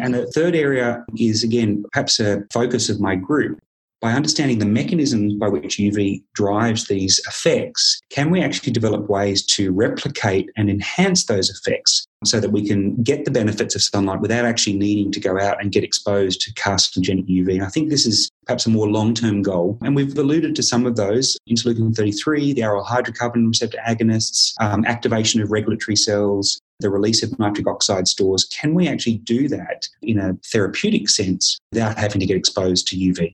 And 0.00 0.14
the 0.14 0.26
third 0.32 0.54
area 0.54 1.04
is, 1.16 1.42
again, 1.42 1.84
perhaps 1.92 2.20
a 2.20 2.42
focus 2.52 2.88
of 2.88 3.00
my 3.00 3.14
group, 3.14 3.58
by 4.00 4.12
understanding 4.12 4.58
the 4.58 4.66
mechanisms 4.66 5.34
by 5.34 5.48
which 5.48 5.78
UV 5.78 6.22
drives 6.34 6.86
these 6.86 7.18
effects, 7.26 8.00
can 8.10 8.30
we 8.30 8.42
actually 8.42 8.72
develop 8.72 9.08
ways 9.08 9.44
to 9.46 9.72
replicate 9.72 10.50
and 10.56 10.70
enhance 10.70 11.26
those 11.26 11.50
effects 11.50 12.06
so 12.24 12.40
that 12.40 12.50
we 12.50 12.66
can 12.66 13.00
get 13.02 13.24
the 13.24 13.30
benefits 13.30 13.74
of 13.74 13.82
sunlight 13.82 14.20
without 14.20 14.44
actually 14.44 14.76
needing 14.76 15.10
to 15.12 15.20
go 15.20 15.38
out 15.38 15.60
and 15.60 15.72
get 15.72 15.84
exposed 15.84 16.40
to 16.42 16.52
carcinogenic 16.54 17.28
UV? 17.28 17.54
And 17.54 17.64
I 17.64 17.68
think 17.68 17.90
this 17.90 18.06
is 18.06 18.30
perhaps 18.46 18.66
a 18.66 18.70
more 18.70 18.88
long 18.88 19.14
term 19.14 19.42
goal. 19.42 19.78
And 19.82 19.96
we've 19.96 20.16
alluded 20.16 20.54
to 20.56 20.62
some 20.62 20.86
of 20.86 20.96
those 20.96 21.36
interleukin 21.50 21.94
33, 21.94 22.52
the 22.52 22.62
aryl 22.62 22.86
hydrocarbon 22.86 23.48
receptor 23.48 23.78
agonists, 23.86 24.54
um, 24.60 24.84
activation 24.84 25.42
of 25.42 25.50
regulatory 25.50 25.96
cells, 25.96 26.60
the 26.80 26.90
release 26.90 27.22
of 27.22 27.36
nitric 27.38 27.66
oxide 27.66 28.06
stores. 28.06 28.44
Can 28.44 28.74
we 28.74 28.86
actually 28.86 29.18
do 29.18 29.48
that 29.48 29.88
in 30.02 30.18
a 30.18 30.36
therapeutic 30.52 31.08
sense 31.08 31.58
without 31.72 31.98
having 31.98 32.20
to 32.20 32.26
get 32.26 32.36
exposed 32.36 32.86
to 32.88 32.96
UV? 32.96 33.32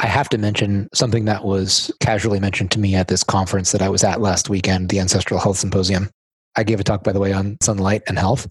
I 0.00 0.06
have 0.06 0.28
to 0.30 0.38
mention 0.38 0.88
something 0.94 1.24
that 1.24 1.44
was 1.44 1.92
casually 2.00 2.40
mentioned 2.40 2.70
to 2.72 2.78
me 2.78 2.94
at 2.94 3.08
this 3.08 3.24
conference 3.24 3.72
that 3.72 3.82
I 3.82 3.88
was 3.88 4.04
at 4.04 4.20
last 4.20 4.48
weekend, 4.48 4.88
the 4.88 5.00
Ancestral 5.00 5.40
Health 5.40 5.58
Symposium. 5.58 6.10
I 6.56 6.62
gave 6.62 6.80
a 6.80 6.84
talk, 6.84 7.02
by 7.02 7.12
the 7.12 7.20
way, 7.20 7.32
on 7.32 7.56
sunlight 7.62 8.02
and 8.06 8.18
health. 8.18 8.46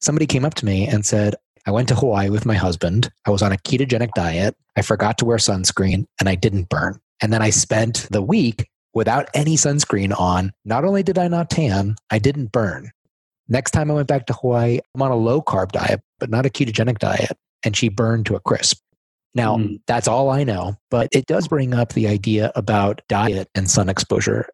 Somebody 0.00 0.26
came 0.26 0.44
up 0.44 0.54
to 0.54 0.66
me 0.66 0.86
and 0.86 1.04
said, 1.04 1.34
I 1.66 1.70
went 1.70 1.88
to 1.88 1.94
Hawaii 1.94 2.28
with 2.28 2.46
my 2.46 2.54
husband. 2.54 3.10
I 3.26 3.30
was 3.30 3.42
on 3.42 3.52
a 3.52 3.56
ketogenic 3.56 4.10
diet. 4.14 4.56
I 4.76 4.82
forgot 4.82 5.18
to 5.18 5.24
wear 5.24 5.36
sunscreen 5.36 6.06
and 6.18 6.28
I 6.28 6.34
didn't 6.34 6.68
burn. 6.68 7.00
And 7.20 7.32
then 7.32 7.42
I 7.42 7.50
spent 7.50 8.08
the 8.10 8.22
week 8.22 8.68
Without 8.94 9.30
any 9.32 9.56
sunscreen 9.56 10.18
on, 10.18 10.52
not 10.66 10.84
only 10.84 11.02
did 11.02 11.16
I 11.16 11.26
not 11.28 11.48
tan, 11.48 11.96
I 12.10 12.18
didn't 12.18 12.52
burn. 12.52 12.90
Next 13.48 13.70
time 13.70 13.90
I 13.90 13.94
went 13.94 14.08
back 14.08 14.26
to 14.26 14.34
Hawaii, 14.34 14.80
I'm 14.94 15.02
on 15.02 15.10
a 15.10 15.16
low 15.16 15.40
carb 15.40 15.72
diet, 15.72 16.02
but 16.20 16.28
not 16.28 16.44
a 16.44 16.50
ketogenic 16.50 16.98
diet. 16.98 17.38
And 17.64 17.74
she 17.74 17.88
burned 17.88 18.26
to 18.26 18.34
a 18.34 18.40
crisp. 18.40 18.82
Now, 19.34 19.56
mm. 19.56 19.80
that's 19.86 20.08
all 20.08 20.30
I 20.30 20.44
know, 20.44 20.76
but 20.90 21.08
it 21.12 21.26
does 21.26 21.48
bring 21.48 21.74
up 21.74 21.94
the 21.94 22.06
idea 22.06 22.52
about 22.54 23.00
diet 23.08 23.48
and 23.54 23.70
sun 23.70 23.88
exposure. 23.88 24.48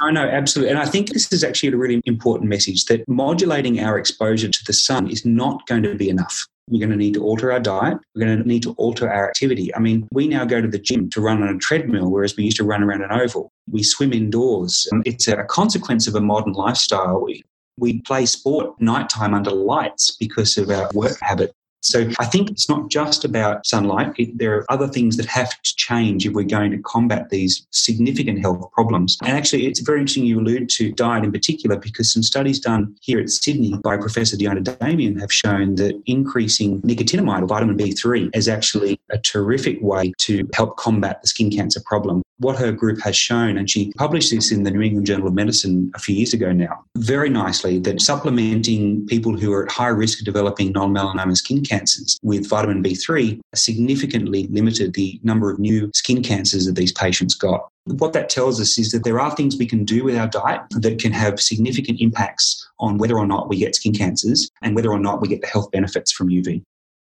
I 0.00 0.10
know, 0.10 0.26
absolutely. 0.26 0.70
And 0.70 0.78
I 0.78 0.86
think 0.86 1.12
this 1.12 1.30
is 1.32 1.44
actually 1.44 1.70
a 1.70 1.76
really 1.76 2.00
important 2.06 2.48
message 2.48 2.86
that 2.86 3.06
modulating 3.08 3.80
our 3.80 3.98
exposure 3.98 4.48
to 4.48 4.64
the 4.66 4.72
sun 4.72 5.10
is 5.10 5.26
not 5.26 5.66
going 5.66 5.82
to 5.82 5.94
be 5.94 6.08
enough. 6.08 6.46
We're 6.68 6.78
going 6.78 6.90
to 6.90 6.96
need 6.96 7.14
to 7.14 7.22
alter 7.22 7.52
our 7.52 7.60
diet. 7.60 7.98
We're 8.14 8.24
going 8.24 8.38
to 8.38 8.48
need 8.48 8.62
to 8.62 8.72
alter 8.74 9.10
our 9.10 9.28
activity. 9.28 9.74
I 9.74 9.80
mean, 9.80 10.08
we 10.12 10.28
now 10.28 10.44
go 10.44 10.60
to 10.60 10.68
the 10.68 10.78
gym 10.78 11.10
to 11.10 11.20
run 11.20 11.42
on 11.42 11.54
a 11.54 11.58
treadmill, 11.58 12.10
whereas 12.10 12.36
we 12.36 12.44
used 12.44 12.56
to 12.58 12.64
run 12.64 12.82
around 12.82 13.02
an 13.02 13.12
oval. 13.12 13.50
We 13.70 13.82
swim 13.82 14.12
indoors. 14.12 14.88
It's 15.04 15.28
a 15.28 15.44
consequence 15.44 16.06
of 16.06 16.14
a 16.14 16.20
modern 16.20 16.52
lifestyle. 16.52 17.20
We, 17.20 17.42
we 17.76 18.00
play 18.02 18.26
sport 18.26 18.80
nighttime 18.80 19.34
under 19.34 19.50
lights 19.50 20.16
because 20.18 20.56
of 20.56 20.70
our 20.70 20.88
work 20.94 21.18
habit. 21.20 21.52
So 21.82 22.08
I 22.18 22.26
think 22.26 22.50
it's 22.50 22.68
not 22.68 22.88
just 22.88 23.24
about 23.24 23.66
sunlight. 23.66 24.14
It, 24.16 24.38
there 24.38 24.56
are 24.56 24.72
other 24.72 24.88
things 24.88 25.16
that 25.16 25.26
have 25.26 25.50
to 25.50 25.76
change 25.76 26.26
if 26.26 26.32
we're 26.32 26.44
going 26.44 26.70
to 26.70 26.78
combat 26.78 27.30
these 27.30 27.66
significant 27.70 28.40
health 28.40 28.70
problems. 28.72 29.18
And 29.22 29.36
actually, 29.36 29.66
it's 29.66 29.80
very 29.80 30.00
interesting 30.00 30.24
you 30.24 30.40
allude 30.40 30.68
to 30.70 30.92
diet 30.92 31.24
in 31.24 31.32
particular 31.32 31.76
because 31.76 32.12
some 32.12 32.22
studies 32.22 32.60
done 32.60 32.94
here 33.00 33.18
at 33.18 33.30
Sydney 33.30 33.74
by 33.82 33.96
Professor 33.96 34.36
Diona 34.36 34.78
Damian 34.78 35.18
have 35.18 35.32
shown 35.32 35.74
that 35.76 36.00
increasing 36.06 36.80
nicotinamide 36.82 37.42
or 37.42 37.46
vitamin 37.46 37.76
B3 37.76 38.34
is 38.34 38.48
actually 38.48 39.00
a 39.10 39.18
terrific 39.18 39.78
way 39.82 40.12
to 40.18 40.48
help 40.54 40.76
combat 40.76 41.20
the 41.20 41.28
skin 41.28 41.50
cancer 41.50 41.80
problem 41.84 42.22
what 42.42 42.58
her 42.58 42.72
group 42.72 43.00
has 43.00 43.16
shown, 43.16 43.56
and 43.56 43.70
she 43.70 43.92
published 43.92 44.30
this 44.30 44.50
in 44.50 44.64
the 44.64 44.70
New 44.70 44.82
England 44.82 45.06
Journal 45.06 45.28
of 45.28 45.34
Medicine 45.34 45.90
a 45.94 45.98
few 45.98 46.14
years 46.14 46.32
ago 46.32 46.52
now, 46.52 46.84
very 46.96 47.30
nicely, 47.30 47.78
that 47.80 48.00
supplementing 48.00 49.06
people 49.06 49.36
who 49.36 49.52
are 49.52 49.64
at 49.64 49.70
high 49.70 49.88
risk 49.88 50.20
of 50.20 50.24
developing 50.24 50.72
non 50.72 50.92
melanoma 50.92 51.36
skin 51.36 51.62
cancers 51.72 52.18
with 52.22 52.48
vitamin 52.48 52.82
B3 52.82 53.40
significantly 53.54 54.46
limited 54.48 54.94
the 54.94 55.18
number 55.22 55.50
of 55.50 55.58
new 55.58 55.90
skin 55.94 56.22
cancers 56.22 56.66
that 56.66 56.76
these 56.76 56.92
patients 56.92 57.34
got. 57.34 57.68
What 57.84 58.12
that 58.12 58.28
tells 58.28 58.60
us 58.60 58.78
is 58.78 58.92
that 58.92 59.04
there 59.04 59.20
are 59.20 59.34
things 59.34 59.56
we 59.56 59.66
can 59.66 59.84
do 59.84 60.04
with 60.04 60.16
our 60.16 60.28
diet 60.28 60.62
that 60.70 61.00
can 61.00 61.12
have 61.12 61.40
significant 61.40 62.00
impacts 62.00 62.68
on 62.78 62.98
whether 62.98 63.16
or 63.16 63.26
not 63.26 63.48
we 63.48 63.56
get 63.56 63.74
skin 63.74 63.94
cancers 63.94 64.50
and 64.62 64.76
whether 64.76 64.90
or 64.90 64.98
not 64.98 65.20
we 65.20 65.28
get 65.28 65.40
the 65.40 65.46
health 65.46 65.70
benefits 65.70 66.12
from 66.12 66.28
UV 66.28 66.62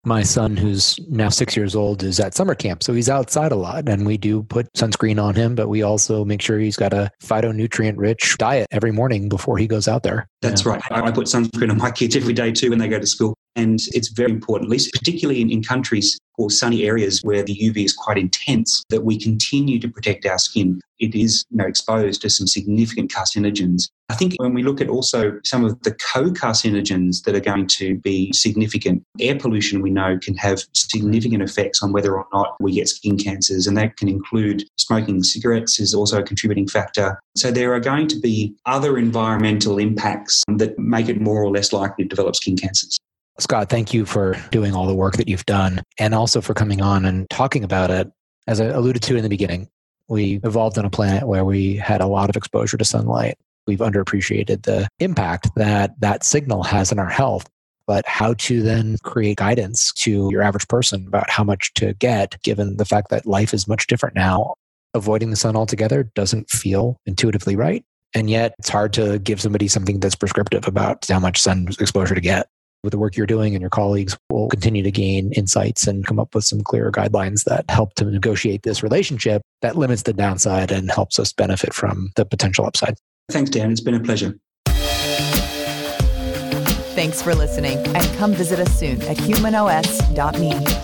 my 0.07 0.23
son, 0.23 0.57
who's 0.57 0.99
now 1.09 1.29
six 1.29 1.57
years 1.57 1.75
old, 1.75 2.03
is 2.05 2.21
at 2.21 2.33
summer 2.33 2.55
camp. 2.55 2.83
So 2.83 2.95
he's 2.95 3.11
outside 3.11 3.51
a 3.51 3.57
lot. 3.57 3.89
And 3.89 4.07
we 4.07 4.17
do 4.17 4.45
put 4.45 4.73
sunscreen 4.75 5.21
on 5.21 5.35
him, 5.35 5.57
but 5.57 5.69
we 5.69 5.83
also 5.83 6.25
make 6.25 6.41
sure 6.41 6.59
he's 6.59 6.77
got 6.77 6.93
a 6.93 7.11
phytonutrient 7.23 7.95
rich 7.97 8.37
diet 8.39 8.69
every 8.71 8.93
morning 8.93 9.29
before 9.29 9.59
he 9.59 9.67
goes 9.67 9.89
out 9.89 10.05
there. 10.05 10.29
That's 10.43 10.65
yeah. 10.65 10.73
right. 10.73 10.83
I 10.91 11.11
put 11.11 11.27
sunscreen 11.27 11.71
on 11.71 11.79
my 11.79 11.91
kids 11.91 12.15
every 12.15 12.35
day 12.35 12.53
too 12.53 12.71
when 12.71 12.79
they 12.79 12.89
go 12.89 13.01
to 13.01 13.07
school. 13.07 13.36
And 13.57 13.81
it's 13.93 14.09
very 14.09 14.31
important, 14.31 14.69
at 14.69 14.71
least 14.71 14.93
particularly 14.93 15.41
in, 15.41 15.51
in 15.51 15.63
countries 15.63 16.19
or 16.39 16.51
sunny 16.51 16.85
areas 16.85 17.21
where 17.23 17.43
the 17.43 17.57
UV 17.57 17.85
is 17.85 17.95
quite 17.95 18.19
intense, 18.19 18.85
that 18.91 19.05
we 19.05 19.19
continue 19.19 19.79
to 19.79 19.89
protect 19.89 20.27
our 20.27 20.39
skin. 20.39 20.81
It 20.99 21.15
is 21.15 21.45
you 21.51 21.59
know, 21.59 21.67
exposed 21.67 22.23
to 22.23 22.31
some 22.31 22.47
significant 22.47 23.11
carcinogens. 23.11 23.89
I 24.09 24.15
think 24.15 24.35
when 24.37 24.55
we 24.55 24.63
look 24.63 24.81
at 24.81 24.89
also 24.89 25.39
some 25.45 25.65
of 25.65 25.83
the 25.83 25.95
co-carcinogens 26.13 27.25
that 27.25 27.35
are 27.35 27.41
going 27.41 27.67
to 27.69 27.97
be 27.97 28.33
significant, 28.33 29.03
air 29.21 29.37
pollution 29.37 29.83
we 29.83 29.91
know 29.91 30.19
can 30.23 30.37
have 30.37 30.63
significant 30.75 31.43
effects 31.43 31.83
on 31.83 31.93
whether 31.93 32.17
or 32.17 32.27
not 32.33 32.57
we 32.61 32.73
get 32.73 32.89
skin 32.89 33.19
cancers, 33.19 33.67
and 33.67 33.77
that 33.77 33.97
can 33.97 34.09
include 34.09 34.65
smoking 34.79 35.23
cigarettes 35.23 35.81
is 35.81 35.95
also 35.95 36.21
a 36.21 36.23
contributing 36.23 36.69
factor. 36.69 37.19
So 37.37 37.51
there 37.51 37.75
are 37.75 37.81
going 37.81 38.07
to 38.09 38.19
be 38.19 38.55
other 38.65 38.97
environmental 38.97 39.79
impacts 39.79 40.45
that 40.49 40.79
make 40.79 41.09
it 41.09 41.21
more 41.21 41.43
or 41.43 41.51
less 41.51 41.73
likely 41.73 42.05
to 42.05 42.09
develop 42.09 42.37
skin 42.37 42.57
cancers. 42.57 42.99
Scott, 43.39 43.69
thank 43.69 43.93
you 43.93 44.07
for 44.07 44.35
doing 44.51 44.75
all 44.75 44.87
the 44.87 44.95
work 44.95 45.17
that 45.17 45.29
you've 45.29 45.45
done 45.45 45.83
and 45.99 46.15
also 46.15 46.41
for 46.41 46.55
coming 46.55 46.81
on 46.81 47.05
and 47.05 47.29
talking 47.29 47.65
about 47.65 47.91
it. 47.91 48.11
As 48.47 48.61
I 48.61 48.67
alluded 48.67 49.03
to 49.03 49.17
in 49.17 49.23
the 49.23 49.29
beginning, 49.29 49.69
we 50.09 50.41
evolved 50.43 50.79
on 50.79 50.87
a 50.87 50.91
planet 50.91 51.27
where 51.27 51.45
we 51.45 51.77
had 51.77 52.01
a 52.01 52.07
lot 52.07 52.31
of 52.31 52.37
exposure 52.37 52.79
to 52.79 52.85
sunlight. 52.85 53.37
We've 53.67 53.81
underappreciated 53.81 54.63
the 54.63 54.89
impact 55.01 55.51
that 55.57 56.01
that 56.01 56.25
signal 56.25 56.63
has 56.63 56.93
in 56.93 56.99
our 56.99 57.11
health, 57.11 57.47
but 57.87 58.07
how 58.07 58.35
to 58.35 58.63
then 58.63 58.97
create 59.03 59.37
guidance 59.37 59.93
to 59.95 60.31
your 60.31 60.43
average 60.43 60.69
person 60.69 61.07
about 61.07 61.29
how 61.29 61.45
much 61.45 61.75
to 61.75 61.93
get, 61.95 62.41
given 62.43 62.79
the 62.79 62.85
fact 62.85 63.11
that 63.11 63.27
life 63.27 63.53
is 63.53 63.69
much 63.69 63.87
different 63.87 64.15
now. 64.15 64.55
Avoiding 64.95 65.31
the 65.31 65.37
sun 65.37 65.57
altogether 65.57 66.05
doesn't 66.15 66.49
feel 66.49 66.97
intuitively 67.05 67.57
right. 67.57 67.85
And 68.15 68.31
yet, 68.31 68.55
it's 68.59 68.71
hard 68.71 68.95
to 68.95 69.19
give 69.19 69.43
somebody 69.43 69.69
something 69.69 70.01
that's 70.01 70.15
prescriptive 70.15 70.67
about 70.67 71.05
how 71.07 71.19
much 71.19 71.39
sun 71.39 71.69
exposure 71.79 72.15
to 72.15 72.21
get 72.21 72.49
with 72.83 72.93
the 72.93 72.99
work 72.99 73.17
you're 73.17 73.27
doing 73.27 73.55
and 73.55 73.61
your 73.61 73.71
colleagues 73.71 74.17
will 74.31 74.49
continue 74.49 74.83
to 74.83 74.91
gain 74.91 75.33
insights 75.33 75.87
and 75.87 76.07
come 76.07 76.19
up 76.19 76.35
with 76.35 76.45
some 76.45 76.63
clearer 76.63 76.93
guidelines 76.93 77.45
that 77.45 77.65
help 77.69 77.95
to 77.95 78.05
negotiate 78.05 78.63
this 78.63 78.83
relationship 78.83 79.43
that 79.63 79.77
limits 79.77 80.03
the 80.03 80.13
downside 80.13 80.71
and 80.71 80.91
helps 80.91 81.19
us 81.19 81.33
benefit 81.33 81.75
from 81.75 82.11
the 82.17 82.25
potential 82.25 82.65
upside. 82.65 82.97
Thanks, 83.31 83.51
Dan. 83.51 83.71
It's 83.71 83.81
been 83.81 83.95
a 83.95 84.01
pleasure. 84.01 84.39
Thanks 86.95 87.21
for 87.21 87.35
listening 87.35 87.79
and 87.95 88.05
come 88.17 88.33
visit 88.33 88.59
us 88.59 88.79
soon 88.79 89.03
at 89.03 89.19
humanos.me. 89.19 90.76